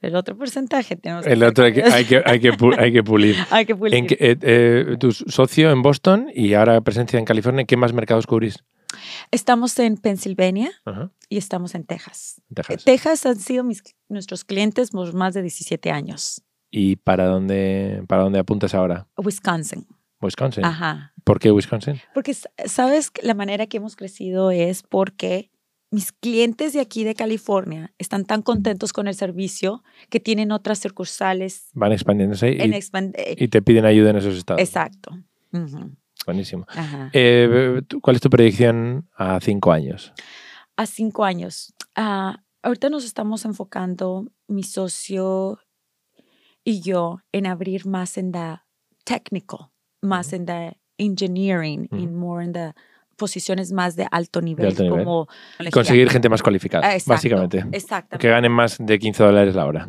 El 0.00 0.16
otro 0.16 0.36
porcentaje 0.36 0.96
tenemos 0.96 1.26
El 1.26 1.42
otro 1.42 1.64
hay 1.64 1.72
que, 1.72 1.82
hay 1.82 2.04
que, 2.04 2.22
hay 2.24 2.40
que, 2.40 2.50
hay 2.78 2.92
que 2.92 3.02
pulir. 3.02 3.36
hay 3.50 3.66
que 3.66 3.76
pulir. 3.76 3.94
Eh, 4.18 4.36
eh, 4.40 4.96
tu 4.98 5.12
socio 5.12 5.70
en 5.70 5.82
Boston 5.82 6.30
y 6.34 6.54
ahora 6.54 6.80
presencia 6.80 7.18
en 7.18 7.24
California, 7.24 7.64
¿qué 7.64 7.76
más 7.76 7.92
mercados 7.92 8.26
cubrís? 8.26 8.64
Estamos 9.30 9.78
en 9.78 9.96
Pensilvania 9.96 10.72
y 11.28 11.36
estamos 11.36 11.76
en 11.76 11.84
Texas. 11.84 12.42
Texas. 12.52 12.84
Texas 12.84 13.26
han 13.26 13.38
sido 13.38 13.62
mis, 13.62 13.82
nuestros 14.08 14.44
clientes 14.44 14.90
por 14.90 15.14
más 15.14 15.34
de 15.34 15.42
17 15.42 15.90
años. 15.92 16.42
¿Y 16.70 16.96
para 16.96 17.26
dónde, 17.26 18.04
para 18.06 18.22
dónde 18.22 18.38
apuntas 18.38 18.74
ahora? 18.74 19.08
Wisconsin. 19.16 19.86
Wisconsin. 20.20 20.64
Ajá. 20.64 21.12
¿Por 21.24 21.40
qué 21.40 21.50
Wisconsin? 21.50 22.00
Porque, 22.14 22.34
¿sabes? 22.66 23.10
La 23.22 23.34
manera 23.34 23.66
que 23.66 23.78
hemos 23.78 23.96
crecido 23.96 24.50
es 24.50 24.82
porque 24.82 25.50
mis 25.90 26.12
clientes 26.12 26.72
de 26.72 26.80
aquí 26.80 27.02
de 27.04 27.14
California 27.14 27.92
están 27.98 28.24
tan 28.24 28.42
contentos 28.42 28.92
con 28.92 29.08
el 29.08 29.14
servicio 29.14 29.82
que 30.08 30.20
tienen 30.20 30.52
otras 30.52 30.78
sucursales. 30.78 31.70
Van 31.74 31.92
expandiéndose 31.92 32.52
y, 32.52 33.44
y 33.44 33.48
te 33.48 33.62
piden 33.62 33.84
ayuda 33.84 34.10
en 34.10 34.16
esos 34.16 34.36
estados. 34.36 34.62
Exacto. 34.62 35.18
Buenísimo. 36.26 36.66
Eh, 37.12 37.82
¿Cuál 38.00 38.16
es 38.16 38.22
tu 38.22 38.30
predicción 38.30 39.08
a 39.16 39.40
cinco 39.40 39.72
años? 39.72 40.12
A 40.76 40.86
cinco 40.86 41.24
años. 41.24 41.74
Ah, 41.96 42.44
ahorita 42.62 42.88
nos 42.88 43.04
estamos 43.04 43.44
enfocando, 43.44 44.26
mi 44.46 44.62
socio 44.62 45.58
y 46.64 46.80
yo, 46.80 47.20
en 47.32 47.46
abrir 47.46 47.86
más 47.86 48.18
en 48.18 48.32
la 48.32 48.66
technical, 49.04 49.70
más 50.00 50.32
en 50.32 50.46
la 50.46 50.76
engineering, 50.98 51.88
y 51.92 52.06
more 52.06 52.44
en 52.44 52.52
the 52.52 52.74
posiciones 53.20 53.70
más 53.70 53.94
de 53.94 54.06
alto 54.10 54.40
nivel. 54.40 54.74
Como 54.74 55.28
Conseguir 55.70 56.08
gente 56.10 56.28
más 56.28 56.42
cualificada, 56.42 56.96
básicamente. 57.06 57.64
Que 58.18 58.28
ganen 58.28 58.50
más 58.50 58.78
de 58.80 58.98
15 58.98 59.22
dólares 59.22 59.54
la 59.54 59.66
hora. 59.66 59.88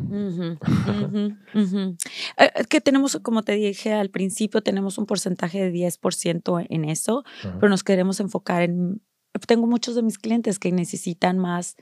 Eh, 2.36 2.64
que 2.68 2.80
tenemos, 2.80 3.18
como 3.22 3.42
te 3.42 3.52
dije 3.52 3.92
al 3.94 4.10
principio, 4.10 4.60
tenemos 4.62 4.98
un 4.98 5.06
porcentaje 5.06 5.70
de 5.70 5.72
10% 5.72 6.66
en 6.68 6.84
eso, 6.84 7.24
pero 7.42 7.68
nos 7.68 7.82
queremos 7.82 8.20
enfocar 8.20 8.62
en... 8.62 9.00
Tengo 9.46 9.66
muchos 9.66 9.94
de 9.94 10.02
mis 10.02 10.18
clientes 10.18 10.58
que 10.58 10.70
necesitan 10.72 11.38
más 11.38 11.76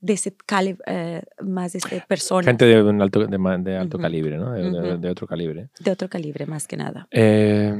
de 0.00 0.12
ese 0.12 0.34
calibre, 0.46 0.82
eh, 0.86 1.22
más 1.42 1.72
de 1.72 1.78
ese 1.78 2.04
persona. 2.06 2.44
Gente 2.44 2.64
de, 2.64 2.82
un 2.82 3.02
alto, 3.02 3.26
de, 3.26 3.76
alto 3.76 3.98
calibre, 3.98 4.36
¿no? 4.38 4.52
De, 4.52 5.10
otro 5.10 5.26
calibre. 5.26 5.70
De 5.80 5.90
otro 5.90 6.08
calibre, 6.08 6.46
más 6.46 6.66
que 6.66 6.76
nada. 6.76 7.08
Eh, 7.10 7.74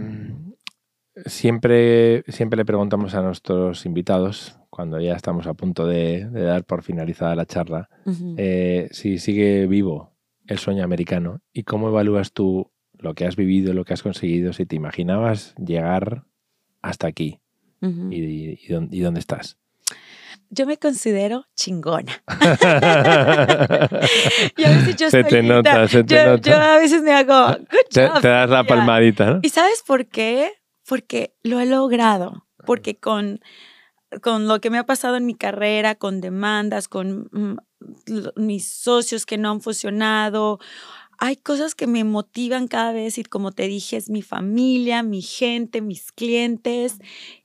siempre, 1.26 2.24
siempre 2.28 2.56
le 2.56 2.64
preguntamos 2.64 3.14
a 3.14 3.22
nuestros 3.22 3.86
invitados, 3.86 4.58
cuando 4.70 5.00
ya 5.00 5.14
estamos 5.14 5.46
a 5.46 5.54
punto 5.54 5.86
de, 5.86 6.28
dar 6.30 6.64
por 6.64 6.82
finalizada 6.82 7.34
la 7.34 7.46
charla, 7.46 7.88
eh, 8.36 8.88
si 8.92 9.18
sigue 9.18 9.66
vivo 9.66 10.14
el 10.46 10.58
sueño 10.58 10.84
americano 10.84 11.40
y 11.52 11.64
cómo 11.64 11.88
evalúas 11.88 12.32
tú 12.32 12.70
lo 12.94 13.14
que 13.14 13.26
has 13.26 13.36
vivido, 13.36 13.74
lo 13.74 13.84
que 13.84 13.94
has 13.94 14.02
conseguido, 14.02 14.52
si 14.52 14.66
te 14.66 14.76
imaginabas 14.76 15.54
llegar 15.56 16.24
hasta 16.82 17.06
aquí 17.06 17.40
y, 17.80 19.00
dónde, 19.00 19.20
estás. 19.20 19.58
Yo 20.50 20.66
me 20.66 20.78
considero 20.78 21.46
chingona. 21.54 22.22
se 25.10 25.24
te 25.24 25.42
nota, 25.42 25.88
se 25.88 26.04
te 26.04 26.24
nota. 26.24 26.50
Yo 26.50 26.56
a 26.56 26.78
veces 26.78 27.02
me 27.02 27.12
hago, 27.12 27.56
Te, 27.90 28.02
das 28.02 28.50
la 28.50 28.64
palmadita, 28.64 29.30
¿no? 29.30 29.40
¿Y 29.42 29.50
sabes 29.50 29.82
por 29.86 30.06
qué? 30.06 30.52
porque 30.88 31.36
lo 31.42 31.60
he 31.60 31.66
logrado, 31.66 32.46
porque 32.64 32.98
con, 32.98 33.40
con 34.22 34.48
lo 34.48 34.60
que 34.60 34.70
me 34.70 34.78
ha 34.78 34.86
pasado 34.86 35.16
en 35.16 35.26
mi 35.26 35.34
carrera, 35.34 35.96
con 35.96 36.22
demandas, 36.22 36.88
con 36.88 37.28
mm, 37.30 37.58
mis 38.36 38.66
socios 38.66 39.26
que 39.26 39.36
no 39.36 39.50
han 39.50 39.60
funcionado, 39.60 40.58
hay 41.18 41.36
cosas 41.36 41.74
que 41.74 41.86
me 41.86 42.04
motivan 42.04 42.68
cada 42.68 42.92
vez 42.92 43.18
y 43.18 43.24
como 43.24 43.52
te 43.52 43.68
dije, 43.68 43.98
es 43.98 44.08
mi 44.08 44.22
familia, 44.22 45.02
mi 45.02 45.20
gente, 45.20 45.82
mis 45.82 46.10
clientes 46.10 46.98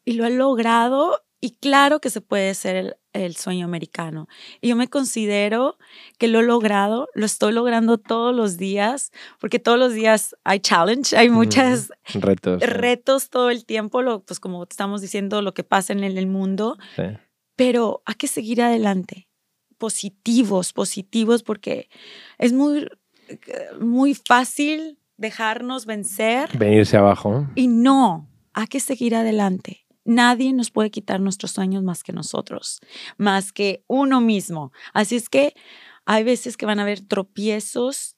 y 0.05 0.13
lo 0.13 0.25
he 0.25 0.29
logrado 0.29 1.19
y 1.43 1.57
claro 1.57 1.99
que 1.99 2.09
se 2.09 2.21
puede 2.21 2.53
ser 2.53 2.97
el, 3.11 3.35
sueño 3.35 3.65
americano. 3.65 4.29
Y 4.61 4.69
yo 4.69 4.77
me 4.77 4.87
considero 4.87 5.77
que 6.17 6.29
lo 6.29 6.39
he 6.39 6.43
logrado, 6.43 7.09
lo 7.15 7.25
estoy 7.25 7.51
logrando 7.51 7.97
todos 7.97 8.33
los 8.33 8.55
días, 8.55 9.11
porque 9.41 9.59
todos 9.59 9.77
los 9.77 9.93
días 9.93 10.37
hay 10.45 10.61
challenge, 10.61 11.17
hay 11.17 11.29
muchos 11.29 11.91
retos, 12.13 12.61
retos 12.61 13.29
todo 13.29 13.49
el 13.49 13.65
tiempo, 13.65 14.01
lo, 14.01 14.23
pues 14.23 14.39
como 14.39 14.63
estamos 14.63 15.01
diciendo, 15.01 15.41
lo 15.41 15.53
que 15.53 15.65
pasa 15.65 15.91
en 15.91 16.05
el, 16.05 16.27
mundo. 16.27 16.77
Pero 17.57 18.03
hay 18.05 18.15
que 18.15 18.27
seguir 18.27 18.61
adelante, 18.61 19.27
positivos, 19.77 20.71
positivos, 20.71 21.43
porque 21.43 21.89
es 22.37 22.53
muy, 22.53 22.87
muy 23.81 24.13
fácil 24.15 24.97
dejarnos 25.17 25.85
vencer. 25.85 26.57
Venirse 26.57 26.95
abajo. 26.95 27.49
Y 27.55 27.67
no, 27.67 28.29
hay 28.53 28.67
que 28.67 28.79
seguir 28.79 29.13
adelante 29.13 29.82
Nadie 30.05 30.53
nos 30.53 30.71
puede 30.71 30.91
quitar 30.91 31.19
nuestros 31.19 31.51
sueños 31.51 31.83
más 31.83 32.03
que 32.03 32.13
nosotros, 32.13 32.79
más 33.17 33.53
que 33.53 33.83
uno 33.87 34.21
mismo. 34.21 34.71
Así 34.93 35.15
es 35.15 35.29
que 35.29 35.53
hay 36.05 36.23
veces 36.23 36.57
que 36.57 36.65
van 36.65 36.79
a 36.79 36.83
haber 36.83 37.01
tropiezos, 37.01 38.17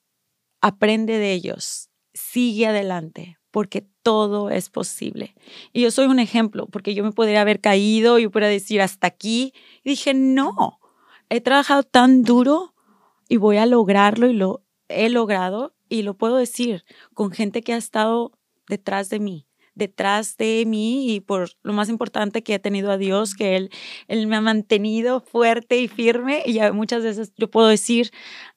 aprende 0.62 1.18
de 1.18 1.34
ellos, 1.34 1.90
sigue 2.14 2.68
adelante, 2.68 3.38
porque 3.52 3.88
todo 4.02 4.50
es 4.50 4.70
posible. 4.70 5.36
Y 5.74 5.82
yo 5.82 5.92
soy 5.92 6.08
un 6.08 6.20
ejemplo, 6.20 6.68
porque 6.68 6.96
yo 6.96 7.04
me 7.04 7.12
podría 7.12 7.42
haber 7.42 7.62
caído, 7.62 8.20
y 8.20 8.28
pudiera 8.28 8.48
decir 8.48 8.82
hasta 8.82 9.08
aquí, 9.08 9.54
y 9.84 9.92
dije, 9.92 10.14
no, 10.14 10.80
he 11.30 11.42
trabajado 11.42 11.84
tan 11.84 12.24
duro 12.24 12.74
y 13.30 13.38
voy 13.38 13.58
a 13.58 13.66
lograrlo 13.66 14.28
y 14.28 14.34
lo 14.34 14.64
he 14.88 15.10
logrado 15.10 15.76
y 15.90 16.04
lo 16.04 16.16
puedo 16.16 16.36
decir 16.38 16.84
con 17.14 17.32
gente 17.32 17.62
que 17.62 17.74
ha 17.74 17.78
estado 17.78 18.32
detrás 18.68 19.10
de 19.10 19.20
mí, 19.20 19.48
detrás 19.76 20.38
de 20.38 20.64
mí 20.66 21.14
y 21.14 21.20
por 21.20 21.50
lo 21.62 21.74
más 21.74 21.90
importante 21.90 22.44
que 22.44 22.56
he 22.56 22.60
tenido 22.60 22.92
a 22.92 22.98
Dios, 22.98 23.36
que 23.36 23.56
Él, 23.56 23.70
él 24.08 24.28
me 24.28 24.38
ha 24.38 24.42
mantenido 24.42 25.22
fuerte 25.22 25.80
y 25.80 25.88
firme 25.88 26.44
y 26.46 26.54
ya 26.54 26.72
muchas 26.74 27.04
veces 27.04 27.34
yo 27.38 27.50
puedo 27.52 27.68
decir, 27.68 28.12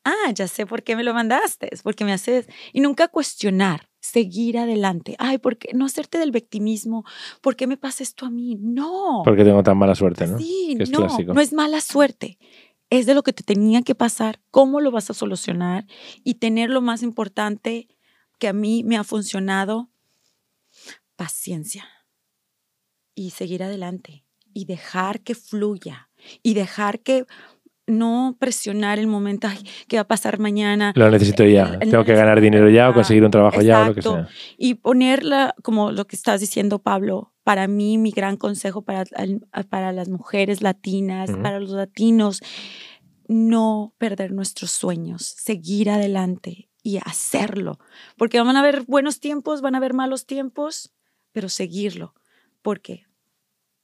ah, 0.05 0.31
ya 0.33 0.49
sé 0.49 0.65
por 0.65 0.83
qué 0.83 0.97
me 0.97 1.05
lo 1.05 1.13
mandaste, 1.13 1.71
porque 1.83 2.05
me 2.05 2.13
haces, 2.13 2.47
y 2.73 2.81
nunca 2.81 3.09
cuestionar, 3.09 3.89
seguir 4.01 4.59
adelante. 4.59 5.17
Ay, 5.19 5.39
¿por 5.39 5.59
qué 5.59 5.71
no 5.75 5.85
hacerte 5.85 6.19
del 6.19 6.31
victimismo? 6.31 7.05
¿Por 7.41 7.57
qué 7.57 7.67
me 7.67 7.77
pasa 7.77 8.03
esto 8.03 8.27
a 8.27 8.31
mí? 8.31 8.57
No. 8.61 9.23
Porque 9.25 9.45
tengo 9.45 9.63
tan 9.63 9.77
mala 9.77 9.95
suerte, 9.95 10.27
¿no? 10.27 10.39
Sí, 10.39 10.77
no, 10.91 11.09
no 11.35 11.41
es 11.41 11.53
mala 11.53 11.81
suerte. 11.81 12.39
Es 12.91 13.05
de 13.05 13.15
lo 13.15 13.23
que 13.23 13.35
te 13.35 13.43
tenía 13.43 13.83
que 13.83 13.95
pasar, 13.95 14.41
cómo 14.51 14.81
lo 14.81 14.91
vas 14.91 15.11
a 15.11 15.15
solucionar 15.15 15.87
y 16.25 16.35
tener 16.35 16.71
lo 16.71 16.81
más 16.81 17.03
importante 17.03 17.89
que 18.39 18.49
a 18.49 18.53
mí 18.53 18.83
me 18.85 18.97
ha 18.97 19.05
funcionado, 19.05 19.91
paciencia 21.19 21.85
y 23.17 23.31
seguir 23.31 23.65
adelante 23.65 24.25
y 24.55 24.65
dejar 24.65 25.21
que 25.21 25.35
fluya 25.35 26.11
y 26.43 26.55
dejar 26.55 27.01
que 27.01 27.27
no 27.89 28.37
presionar 28.39 28.99
el 28.99 29.07
momento, 29.07 29.49
ay, 29.49 29.59
¿qué 29.89 29.97
va 29.97 30.03
a 30.03 30.07
pasar 30.07 30.39
mañana? 30.39 30.93
Lo 30.95 31.11
necesito 31.11 31.45
ya, 31.45 31.79
tengo 31.79 32.05
que 32.05 32.15
ganar 32.15 32.41
dinero 32.41 32.71
ya 32.71 32.91
o 32.91 32.95
conseguir 32.95 33.25
un 33.25 33.31
trabajo 33.31 33.61
ya 33.63 33.83
o 33.83 33.87
lo 33.87 33.95
que 33.95 34.03
sea. 34.03 34.29
Y 34.57 34.75
ponerla, 34.75 35.55
como 35.63 35.91
lo 35.91 36.07
que 36.07 36.15
estás 36.15 36.41
diciendo, 36.41 36.79
Pablo, 36.81 37.33
para 37.43 37.67
mí 37.67 37.99
mi 37.99 38.11
gran 38.11 38.37
consejo 38.37 38.83
para, 38.83 39.05
para 39.71 39.93
las 39.93 40.09
mujeres 40.09 40.63
latinas, 40.63 41.31
para 41.43 41.59
los 41.59 41.71
latinos, 41.71 42.41
no 43.27 43.95
perder 43.99 44.33
nuestros 44.33 44.71
sueños, 44.71 45.23
seguir 45.23 45.91
adelante 45.91 46.69
y 46.83 46.99
hacerlo, 46.99 47.79
porque 48.17 48.41
van 48.41 48.57
a 48.57 48.61
haber 48.61 48.85
buenos 48.87 49.19
tiempos, 49.19 49.63
van 49.63 49.75
a 49.75 49.79
haber 49.79 49.95
malos 49.95 50.27
tiempos, 50.27 50.93
pero 51.39 51.49
seguirlo, 51.49 52.15
porque 52.63 53.07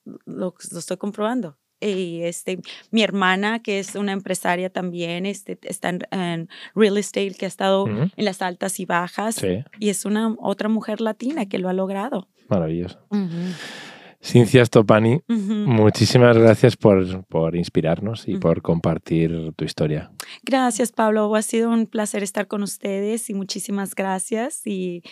lo, 0.04 0.56
lo 0.72 0.78
estoy 0.80 0.96
comprobando 0.96 1.56
y 1.80 2.22
este, 2.22 2.58
mi 2.90 3.02
hermana, 3.02 3.60
que 3.60 3.78
es 3.78 3.94
una 3.94 4.12
empresaria 4.12 4.70
también, 4.70 5.24
este, 5.24 5.56
está 5.62 5.90
en, 6.10 6.48
real 6.74 6.96
estate, 6.98 7.34
que 7.38 7.44
ha 7.44 7.48
estado 7.48 7.86
en 7.86 8.24
las 8.24 8.42
altas 8.42 8.80
y 8.80 8.86
bajas. 8.86 9.44
Y 9.78 9.88
es 9.88 10.04
una 10.04 10.34
otra 10.38 10.68
mujer 10.68 11.00
latina 11.00 11.46
que 11.46 11.58
lo 11.58 11.68
ha 11.68 11.72
logrado. 11.72 12.28
Maravilloso. 12.48 12.98
Cincia 14.20 14.64
Stopani, 14.64 15.20
muchísimas 15.28 16.38
gracias 16.38 16.76
por, 16.76 17.24
por 17.26 17.54
inspirarnos 17.54 18.26
y 18.26 18.38
por 18.38 18.62
compartir 18.62 19.52
tu 19.54 19.64
historia. 19.64 20.10
Gracias, 20.42 20.92
Pablo. 20.92 21.34
Ha 21.34 21.42
sido 21.42 21.68
un 21.68 21.86
placer 21.86 22.22
estar 22.22 22.46
con 22.46 22.62
ustedes 22.62 23.28
y 23.28 23.34
muchísimas 23.34 23.94
gracias. 23.94 24.66
Y 24.66 25.02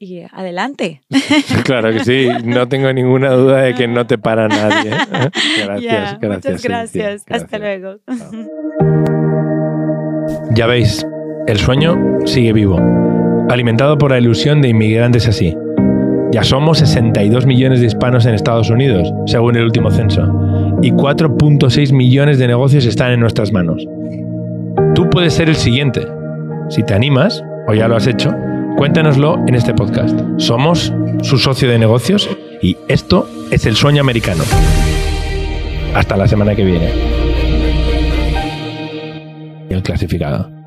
y 0.00 0.22
adelante. 0.32 1.02
Claro 1.64 1.92
que 1.92 2.00
sí, 2.04 2.28
no 2.44 2.66
tengo 2.68 2.92
ninguna 2.92 3.30
duda 3.30 3.62
de 3.62 3.74
que 3.74 3.86
no 3.86 4.06
te 4.06 4.18
para 4.18 4.48
nadie. 4.48 4.90
Gracias, 5.64 6.18
gracias. 6.18 6.44
Muchas 6.44 6.62
gracias. 6.62 7.24
Hasta 7.28 7.58
luego. 7.58 7.98
Ya 10.54 10.66
veis, 10.66 11.06
el 11.46 11.58
sueño 11.58 11.96
sigue 12.24 12.52
vivo, 12.52 12.80
alimentado 13.50 13.98
por 13.98 14.10
la 14.10 14.18
ilusión 14.18 14.62
de 14.62 14.68
inmigrantes 14.68 15.28
así. 15.28 15.54
Ya 16.32 16.42
somos 16.42 16.78
62 16.78 17.46
millones 17.46 17.80
de 17.80 17.86
hispanos 17.86 18.26
en 18.26 18.34
Estados 18.34 18.70
Unidos, 18.70 19.12
según 19.26 19.56
el 19.56 19.64
último 19.64 19.90
censo, 19.90 20.22
y 20.82 20.92
4.6 20.92 21.92
millones 21.92 22.38
de 22.38 22.48
negocios 22.48 22.86
están 22.86 23.12
en 23.12 23.20
nuestras 23.20 23.52
manos. 23.52 23.86
Tú 24.94 25.08
puedes 25.10 25.34
ser 25.34 25.48
el 25.48 25.56
siguiente. 25.56 26.06
Si 26.68 26.82
te 26.84 26.94
animas, 26.94 27.44
o 27.66 27.74
ya 27.74 27.88
lo 27.88 27.96
has 27.96 28.06
hecho, 28.06 28.32
Cuéntanoslo 28.76 29.36
en 29.46 29.54
este 29.54 29.74
podcast. 29.74 30.18
Somos 30.38 30.92
su 31.22 31.38
socio 31.38 31.68
de 31.68 31.78
negocios 31.78 32.28
y 32.62 32.76
esto 32.88 33.28
es 33.50 33.66
el 33.66 33.76
sueño 33.76 34.00
americano. 34.00 34.42
Hasta 35.94 36.16
la 36.16 36.26
semana 36.26 36.54
que 36.54 36.64
viene. 36.64 36.90
El 39.68 39.82
clasificado. 39.82 40.59